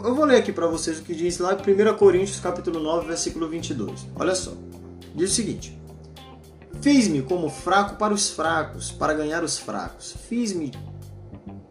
eu 0.05 0.15
vou 0.15 0.25
ler 0.25 0.37
aqui 0.37 0.53
para 0.53 0.67
vocês 0.67 0.99
o 0.99 1.03
que 1.03 1.15
diz 1.15 1.39
lá 1.39 1.55
em 1.55 1.93
1 1.93 1.97
Coríntios 1.97 2.41
capítulo 2.41 2.81
9, 2.81 3.07
versículo 3.07 3.49
22. 3.49 4.07
Olha 4.17 4.35
só. 4.35 4.53
Diz 5.15 5.31
o 5.31 5.35
seguinte: 5.35 5.81
Fiz-me 6.83 7.23
como 7.23 7.49
fraco 7.49 7.95
para 7.97 8.13
os 8.13 8.31
fracos, 8.31 8.91
para 8.91 9.15
ganhar 9.15 9.45
os 9.45 9.59
fracos. 9.59 10.15
Fiz-me 10.29 10.73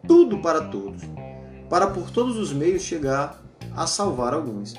tudo 0.08 0.38
para 0.38 0.62
todos, 0.62 1.02
para 1.68 1.86
por 1.88 2.10
todos 2.10 2.38
os 2.38 2.52
meios 2.52 2.82
chegar 2.82 3.40
a 3.76 3.86
salvar 3.86 4.32
alguns. 4.32 4.74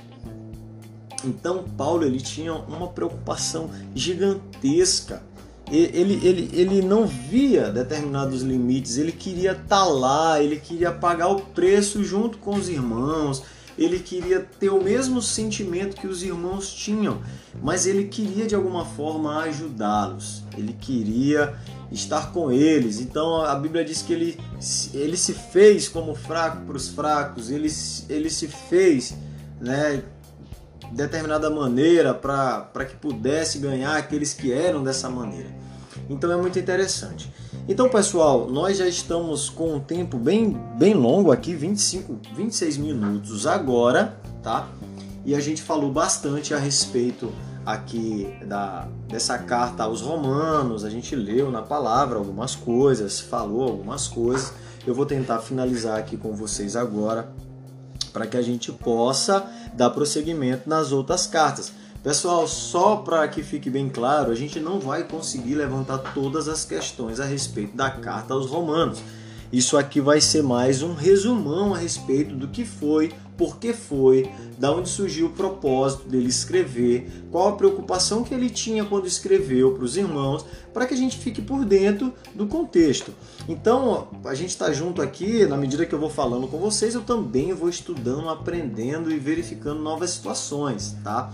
Então 1.23 1.63
Paulo 1.77 2.03
ele 2.03 2.19
tinha 2.19 2.53
uma 2.53 2.87
preocupação 2.87 3.69
gigantesca. 3.93 5.21
Ele, 5.71 6.19
ele, 6.21 6.49
ele 6.51 6.81
não 6.81 7.07
via 7.07 7.71
determinados 7.71 8.41
limites, 8.41 8.97
ele 8.97 9.13
queria 9.13 9.53
estar 9.53 9.65
tá 9.67 9.85
lá, 9.85 10.43
ele 10.43 10.57
queria 10.57 10.91
pagar 10.91 11.29
o 11.29 11.39
preço 11.39 12.03
junto 12.03 12.37
com 12.39 12.55
os 12.55 12.67
irmãos, 12.67 13.41
ele 13.77 13.99
queria 13.99 14.41
ter 14.59 14.69
o 14.69 14.83
mesmo 14.83 15.21
sentimento 15.21 15.95
que 15.95 16.07
os 16.07 16.23
irmãos 16.23 16.73
tinham, 16.73 17.21
mas 17.63 17.85
ele 17.85 18.05
queria 18.05 18.45
de 18.45 18.53
alguma 18.53 18.83
forma 18.83 19.39
ajudá-los, 19.43 20.43
ele 20.57 20.73
queria 20.73 21.55
estar 21.89 22.31
com 22.33 22.51
eles. 22.51 22.99
Então 22.99 23.41
a 23.43 23.55
Bíblia 23.55 23.85
diz 23.85 24.01
que 24.01 24.11
ele, 24.11 24.39
ele 24.93 25.15
se 25.15 25.33
fez 25.33 25.87
como 25.87 26.13
fraco 26.15 26.65
para 26.65 26.75
os 26.75 26.89
fracos, 26.89 27.49
ele, 27.49 27.69
ele 28.09 28.29
se 28.29 28.47
fez 28.47 29.15
né, 29.59 30.03
determinada 30.91 31.49
maneira 31.49 32.13
para 32.13 32.85
que 32.85 32.95
pudesse 32.95 33.57
ganhar 33.57 33.95
aqueles 33.95 34.33
que 34.33 34.51
eram 34.51 34.83
dessa 34.83 35.09
maneira. 35.09 35.60
Então 36.09 36.31
é 36.31 36.35
muito 36.35 36.57
interessante. 36.57 37.31
Então, 37.67 37.89
pessoal, 37.89 38.49
nós 38.49 38.77
já 38.77 38.87
estamos 38.87 39.49
com 39.49 39.75
um 39.75 39.79
tempo 39.79 40.17
bem, 40.17 40.57
bem 40.77 40.93
longo 40.93 41.31
aqui, 41.31 41.53
25, 41.53 42.19
26 42.35 42.77
minutos 42.77 43.45
agora, 43.45 44.19
tá? 44.41 44.67
E 45.23 45.35
a 45.35 45.39
gente 45.39 45.61
falou 45.61 45.91
bastante 45.91 46.53
a 46.53 46.57
respeito 46.57 47.31
aqui 47.65 48.33
da, 48.45 48.87
dessa 49.07 49.37
carta 49.37 49.83
aos 49.83 50.01
romanos, 50.01 50.83
a 50.83 50.89
gente 50.89 51.15
leu 51.15 51.51
na 51.51 51.61
palavra 51.61 52.17
algumas 52.17 52.55
coisas, 52.55 53.19
falou 53.19 53.63
algumas 53.63 54.07
coisas. 54.07 54.53
Eu 54.85 54.95
vou 54.95 55.05
tentar 55.05 55.39
finalizar 55.39 55.99
aqui 55.99 56.17
com 56.17 56.33
vocês 56.33 56.75
agora 56.75 57.31
para 58.11 58.25
que 58.25 58.35
a 58.35 58.41
gente 58.41 58.71
possa 58.71 59.45
dar 59.73 59.91
prosseguimento 59.91 60.67
nas 60.67 60.91
outras 60.91 61.27
cartas. 61.27 61.71
Pessoal, 62.03 62.47
só 62.47 62.95
para 62.95 63.27
que 63.27 63.43
fique 63.43 63.69
bem 63.69 63.87
claro, 63.87 64.31
a 64.31 64.35
gente 64.35 64.59
não 64.59 64.79
vai 64.79 65.03
conseguir 65.03 65.53
levantar 65.53 65.99
todas 66.15 66.47
as 66.47 66.65
questões 66.65 67.19
a 67.19 67.25
respeito 67.25 67.77
da 67.77 67.91
carta 67.91 68.33
aos 68.33 68.47
Romanos. 68.47 69.03
Isso 69.53 69.77
aqui 69.77 70.01
vai 70.01 70.19
ser 70.19 70.41
mais 70.41 70.81
um 70.81 70.95
resumão 70.95 71.75
a 71.75 71.77
respeito 71.77 72.33
do 72.33 72.47
que 72.47 72.65
foi, 72.65 73.13
por 73.37 73.57
que 73.57 73.71
foi, 73.71 74.31
da 74.57 74.71
onde 74.71 74.89
surgiu 74.89 75.27
o 75.27 75.33
propósito 75.33 76.09
dele 76.09 76.27
escrever, 76.27 77.27
qual 77.29 77.49
a 77.49 77.55
preocupação 77.55 78.23
que 78.23 78.33
ele 78.33 78.49
tinha 78.49 78.83
quando 78.83 79.05
escreveu 79.05 79.73
para 79.73 79.83
os 79.83 79.95
irmãos, 79.95 80.43
para 80.73 80.87
que 80.87 80.95
a 80.95 80.97
gente 80.97 81.19
fique 81.19 81.41
por 81.41 81.63
dentro 81.63 82.11
do 82.33 82.47
contexto. 82.47 83.13
Então, 83.47 84.07
a 84.25 84.33
gente 84.33 84.49
está 84.49 84.73
junto 84.73 85.03
aqui, 85.03 85.45
na 85.45 85.57
medida 85.57 85.85
que 85.85 85.93
eu 85.93 85.99
vou 85.99 86.09
falando 86.09 86.47
com 86.47 86.57
vocês, 86.57 86.95
eu 86.95 87.01
também 87.01 87.53
vou 87.53 87.69
estudando, 87.69 88.27
aprendendo 88.27 89.11
e 89.11 89.19
verificando 89.19 89.81
novas 89.83 90.09
situações, 90.09 90.95
tá? 91.03 91.31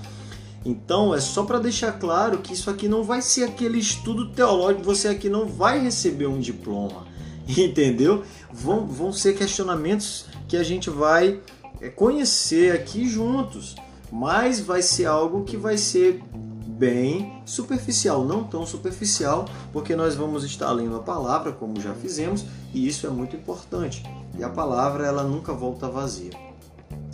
Então 0.67 1.15
é 1.15 1.21
só 1.21 1.43
para 1.43 1.59
deixar 1.59 1.93
claro 1.93 2.39
que 2.39 2.53
isso 2.53 2.69
aqui 2.69 2.89
não 2.89 3.01
vai 3.01 3.21
ser 3.21 3.45
aquele 3.45 3.79
estudo 3.79 4.33
teológico, 4.33 4.83
você 4.83 5.07
aqui 5.07 5.29
não 5.29 5.47
vai 5.47 5.79
receber 5.79 6.27
um 6.27 6.41
diploma, 6.41 7.07
entendeu? 7.47 8.25
Vão, 8.51 8.85
vão 8.85 9.13
ser 9.13 9.37
questionamentos 9.37 10.25
que 10.45 10.57
a 10.57 10.63
gente 10.63 10.89
vai 10.89 11.39
é, 11.79 11.87
conhecer 11.87 12.73
aqui 12.73 13.07
juntos, 13.07 13.77
mas 14.11 14.59
vai 14.59 14.81
ser 14.81 15.05
algo 15.05 15.45
que 15.45 15.55
vai 15.55 15.77
ser 15.77 16.21
bem 16.67 17.41
superficial, 17.45 18.25
não 18.25 18.43
tão 18.43 18.65
superficial, 18.65 19.45
porque 19.71 19.95
nós 19.95 20.15
vamos 20.15 20.43
estar 20.43 20.69
lendo 20.73 20.97
a 20.97 21.01
palavra, 21.01 21.53
como 21.53 21.79
já 21.79 21.93
fizemos, 21.93 22.43
e 22.73 22.85
isso 22.85 23.07
é 23.07 23.09
muito 23.09 23.37
importante. 23.37 24.03
E 24.37 24.43
a 24.43 24.49
palavra 24.49 25.07
ela 25.07 25.23
nunca 25.23 25.53
volta 25.53 25.87
vazia. 25.87 26.31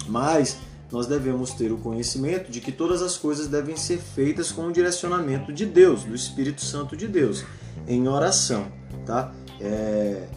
Mas 0.08 0.58
nós 0.94 1.08
devemos 1.08 1.52
ter 1.54 1.72
o 1.72 1.78
conhecimento 1.78 2.52
de 2.52 2.62
que 2.62 2.72
todas 2.72 3.02
as 3.02 3.18
coisas 3.18 3.48
devem 3.48 3.76
ser 3.76 3.98
feitas 3.98 4.52
com 4.52 4.68
o 4.68 4.72
direcionamento 4.72 5.52
de 5.52 5.66
Deus, 5.66 6.04
do 6.04 6.14
Espírito 6.14 6.62
Santo 6.62 6.96
de 6.96 7.08
Deus, 7.08 7.44
em 7.88 8.08
oração, 8.08 8.72
tá? 9.04 9.34
É... 9.60 10.28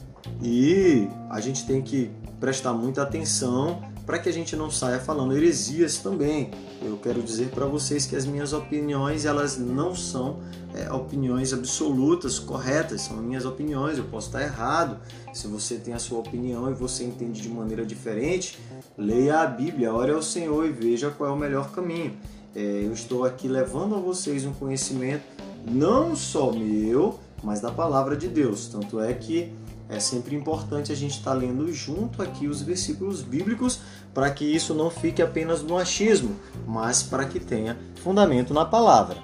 E 0.43 1.09
a 1.29 1.41
gente 1.41 1.67
tem 1.67 1.83
que 1.83 2.11
prestar 2.41 2.73
muita 2.73 3.03
atenção 3.03 3.83
para 4.07 4.21
que 4.21 4.29
a 4.29 4.33
gente 4.33 4.55
não 4.55 4.71
saia 4.71 5.01
falando 5.01 5.37
heresias 5.37 5.99
também. 5.99 6.51
Eu 6.81 6.97
quero 6.97 7.21
dizer 7.21 7.49
para 7.49 7.67
vocês 7.67 8.07
que 8.07 8.15
as 8.15 8.25
minhas 8.25 8.53
opiniões 8.53 9.25
elas 9.25 9.59
não 9.59 9.97
são 9.97 10.39
é, 10.73 10.91
opiniões 10.93 11.53
absolutas, 11.53 12.39
corretas, 12.39 13.03
são 13.03 13.17
minhas 13.17 13.45
opiniões. 13.45 13.99
Eu 13.99 14.05
posso 14.05 14.29
estar 14.29 14.43
errado. 14.43 14.99
Se 15.35 15.49
você 15.49 15.75
tem 15.75 15.93
a 15.93 15.99
sua 15.99 16.21
opinião 16.21 16.71
e 16.71 16.75
você 16.75 17.03
entende 17.03 17.43
de 17.43 17.49
maneira 17.49 17.85
diferente, 17.85 18.59
leia 18.97 19.41
a 19.41 19.47
Bíblia, 19.47 19.93
ore 19.93 20.13
ao 20.13 20.23
Senhor 20.23 20.65
e 20.65 20.71
veja 20.71 21.11
qual 21.11 21.31
é 21.31 21.33
o 21.33 21.37
melhor 21.37 21.73
caminho. 21.73 22.17
É, 22.55 22.61
eu 22.61 22.93
estou 22.93 23.25
aqui 23.25 23.49
levando 23.49 23.97
a 23.97 23.99
vocês 23.99 24.47
um 24.47 24.53
conhecimento 24.53 25.25
não 25.69 26.15
só 26.15 26.53
meu, 26.53 27.19
mas 27.43 27.61
da 27.61 27.73
palavra 27.73 28.17
de 28.17 28.29
Deus. 28.29 28.69
Tanto 28.69 29.01
é 29.01 29.13
que 29.13 29.53
é 29.89 30.01
sempre 30.01 30.35
importante 30.35 30.91
a 30.91 30.97
gente 30.97 31.19
estar 31.19 31.31
tá 31.31 31.37
lendo 31.37 31.73
junto 31.73 32.21
aqui 32.21 32.49
os 32.49 32.61
versículos 32.61 33.23
bíblicos 33.23 33.81
para 34.13 34.31
que 34.31 34.45
isso 34.45 34.75
não 34.75 34.91
fique 34.91 35.23
apenas 35.23 35.63
no 35.63 35.77
achismo, 35.77 36.35
mas 36.67 37.03
para 37.03 37.25
que 37.25 37.39
tenha 37.39 37.79
fundamento 38.03 38.53
na 38.53 38.65
palavra. 38.65 39.19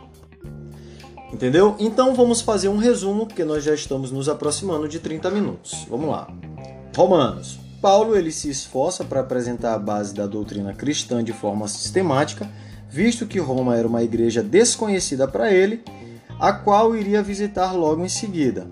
Entendeu? 1.33 1.75
Então 1.79 2.15
vamos 2.15 2.43
fazer 2.43 2.69
um 2.69 2.77
resumo, 2.77 3.27
porque 3.27 3.45
nós 3.45 3.65
já 3.65 3.75
estamos 3.75 4.13
nos 4.13 4.29
aproximando 4.29 4.87
de 4.87 5.01
30 5.01 5.31
minutos. 5.31 5.87
Vamos 5.89 6.11
lá. 6.11 6.29
Romanos. 6.95 7.59
Paulo 7.81 8.15
ele 8.15 8.31
se 8.31 8.49
esforça 8.49 9.03
para 9.03 9.21
apresentar 9.21 9.75
a 9.75 9.79
base 9.79 10.15
da 10.15 10.25
doutrina 10.25 10.73
cristã 10.73 11.25
de 11.25 11.33
forma 11.33 11.67
sistemática, 11.67 12.49
visto 12.89 13.27
que 13.27 13.41
Roma 13.41 13.77
era 13.77 13.89
uma 13.89 14.05
igreja 14.05 14.41
desconhecida 14.41 15.27
para 15.27 15.53
ele, 15.53 15.83
a 16.39 16.53
qual 16.53 16.95
iria 16.95 17.21
visitar 17.21 17.73
logo 17.73 18.05
em 18.05 18.09
seguida 18.09 18.69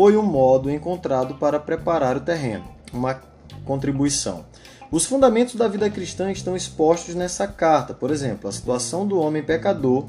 foi 0.00 0.16
o 0.16 0.22
modo 0.22 0.70
encontrado 0.70 1.34
para 1.34 1.60
preparar 1.60 2.16
o 2.16 2.20
terreno, 2.20 2.64
uma 2.90 3.20
contribuição. 3.66 4.46
Os 4.90 5.04
fundamentos 5.04 5.56
da 5.56 5.68
vida 5.68 5.90
cristã 5.90 6.32
estão 6.32 6.56
expostos 6.56 7.14
nessa 7.14 7.46
carta, 7.46 7.92
por 7.92 8.10
exemplo, 8.10 8.48
a 8.48 8.52
situação 8.52 9.06
do 9.06 9.20
homem 9.20 9.42
pecador, 9.42 10.06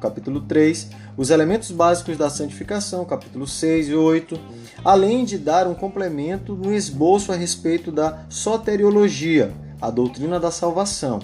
capítulo 0.00 0.42
3, 0.42 0.90
os 1.16 1.30
elementos 1.30 1.72
básicos 1.72 2.16
da 2.16 2.30
santificação, 2.30 3.04
capítulo 3.04 3.44
6 3.44 3.88
e 3.88 3.94
8, 3.96 4.38
além 4.84 5.24
de 5.24 5.36
dar 5.38 5.66
um 5.66 5.74
complemento 5.74 6.54
no 6.54 6.72
esboço 6.72 7.32
a 7.32 7.34
respeito 7.34 7.90
da 7.90 8.20
soteriologia, 8.28 9.52
a 9.80 9.90
doutrina 9.90 10.38
da 10.38 10.52
salvação. 10.52 11.18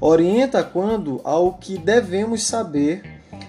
Orienta 0.00 0.64
quando 0.64 1.20
ao 1.22 1.52
que 1.52 1.76
devemos 1.76 2.44
saber 2.44 3.02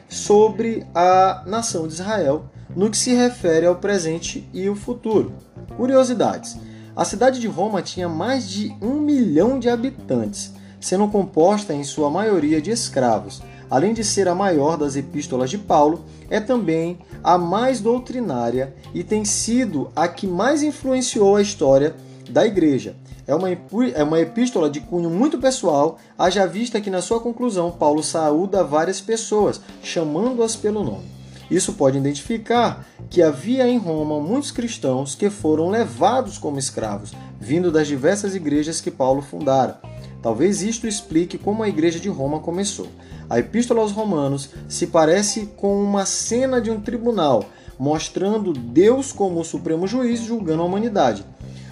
sobre 0.10 0.86
a 0.94 1.42
nação 1.48 1.88
de 1.88 1.94
Israel 1.94 2.50
no 2.76 2.90
que 2.90 2.98
se 2.98 3.14
refere 3.14 3.66
ao 3.66 3.76
presente 3.76 4.48
e 4.54 4.70
o 4.70 4.76
futuro. 4.76 5.34
Curiosidades: 5.76 6.58
a 6.96 7.06
cidade 7.06 7.40
de 7.40 7.48
Roma 7.48 7.82
tinha 7.82 8.10
mais 8.10 8.50
de 8.50 8.76
um 8.82 9.00
milhão 9.00 9.60
de 9.60 9.70
habitantes, 9.70 10.54
sendo 10.80 11.08
composta 11.08 11.74
em 11.74 11.84
sua 11.84 12.10
maioria 12.10 12.62
de 12.62 12.72
escravos. 12.72 13.42
Além 13.70 13.94
de 13.94 14.04
ser 14.04 14.28
a 14.28 14.34
maior 14.34 14.78
das 14.78 14.96
epístolas 14.96 15.50
de 15.50 15.58
Paulo, 15.58 16.04
é 16.30 16.40
também 16.40 16.98
a 17.24 17.38
mais 17.38 17.80
doutrinária 17.80 18.74
e 18.94 19.04
tem 19.04 19.24
sido 19.24 19.92
a 19.96 20.08
que 20.08 20.26
mais 20.26 20.64
influenciou 20.64 21.36
a 21.36 21.42
história 21.42 21.96
da 22.30 22.46
igreja. 22.46 22.96
É 23.28 23.36
uma, 23.36 23.48
é 23.50 24.04
uma 24.04 24.20
epístola 24.20 24.70
de 24.70 24.80
cunho 24.80 25.10
muito 25.10 25.38
pessoal, 25.38 26.00
haja 26.18 26.48
vista 26.48 26.82
que 26.82 26.90
na 26.90 27.02
sua 27.02 27.20
conclusão 27.20 27.72
Paulo 27.72 28.02
saúda 28.02 28.64
várias 28.64 29.00
pessoas, 29.00 29.62
chamando-as 29.84 30.56
pelo 30.56 30.84
nome. 30.84 31.19
Isso 31.50 31.74
pode 31.74 31.98
identificar 31.98 32.86
que 33.10 33.24
havia 33.24 33.68
em 33.68 33.78
Roma 33.78 34.20
muitos 34.20 34.52
cristãos 34.52 35.16
que 35.16 35.30
foram 35.30 35.70
levados 35.70 36.38
como 36.38 36.60
escravos, 36.60 37.12
vindo 37.40 37.72
das 37.72 37.88
diversas 37.88 38.36
igrejas 38.36 38.80
que 38.80 38.92
Paulo 38.92 39.22
fundara. 39.22 39.82
Talvez 40.22 40.62
isto 40.62 40.86
explique 40.86 41.38
como 41.38 41.64
a 41.64 41.70
igreja 41.70 42.00
de 42.00 42.10
Roma 42.10 42.40
começou. 42.40 42.88
A 43.30 43.40
Epístola 43.40 43.82
aos 43.82 43.92
Romanos 43.92 44.50
se 44.68 44.88
parece 44.88 45.48
com 45.58 45.82
uma 45.82 46.06
cena 46.06 46.62
de 46.62 46.70
um 46.70 46.82
tribunal, 46.82 47.46
mostrando 47.80 48.54
Deus 48.54 49.12
como 49.12 49.40
o 49.40 49.46
supremo 49.46 49.88
juiz 49.88 50.22
julgando 50.22 50.62
a 50.62 50.66
humanidade. 50.66 51.26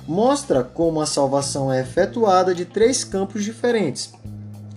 Mostra 0.07 0.63
como 0.63 1.01
a 1.01 1.05
salvação 1.05 1.71
é 1.71 1.81
efetuada 1.81 2.55
de 2.55 2.63
três 2.63 3.03
campos 3.03 3.43
diferentes. 3.43 4.13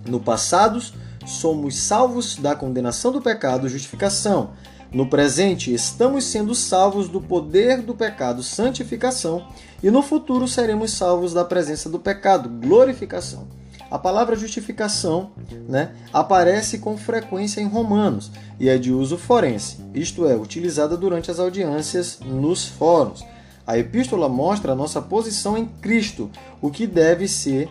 No 0.05 0.19
passado, 0.19 0.83
somos 1.25 1.77
salvos 1.77 2.35
da 2.35 2.53
condenação 2.53 3.11
do 3.11 3.21
pecado, 3.21 3.69
justificação 3.69 4.49
No 4.93 5.05
presente, 5.05 5.73
estamos 5.73 6.25
sendo 6.25 6.53
salvos 6.53 7.07
do 7.07 7.21
poder 7.21 7.81
do 7.81 7.95
pecado, 7.95 8.43
santificação, 8.43 9.47
e 9.81 9.89
no 9.89 10.01
futuro 10.01 10.49
seremos 10.49 10.91
salvos 10.91 11.33
da 11.33 11.45
presença 11.45 11.89
do 11.89 11.97
pecado, 11.97 12.49
glorificação. 12.49 13.47
A 13.89 13.97
palavra 13.97 14.35
justificação 14.35 15.31
né, 15.67 15.95
aparece 16.11 16.79
com 16.79 16.97
frequência 16.97 17.61
em 17.61 17.67
Romanos 17.67 18.31
e 18.59 18.67
é 18.67 18.77
de 18.77 18.91
uso 18.91 19.17
forense, 19.17 19.77
isto 19.93 20.27
é, 20.27 20.35
utilizada 20.35 20.97
durante 20.97 21.31
as 21.31 21.39
audiências 21.39 22.19
nos 22.19 22.67
fóruns. 22.67 23.23
A 23.65 23.77
epístola 23.77 24.27
mostra 24.27 24.73
a 24.73 24.75
nossa 24.75 25.01
posição 25.01 25.57
em 25.57 25.65
Cristo, 25.65 26.29
o 26.61 26.69
que 26.69 26.85
deve 26.85 27.29
ser 27.29 27.69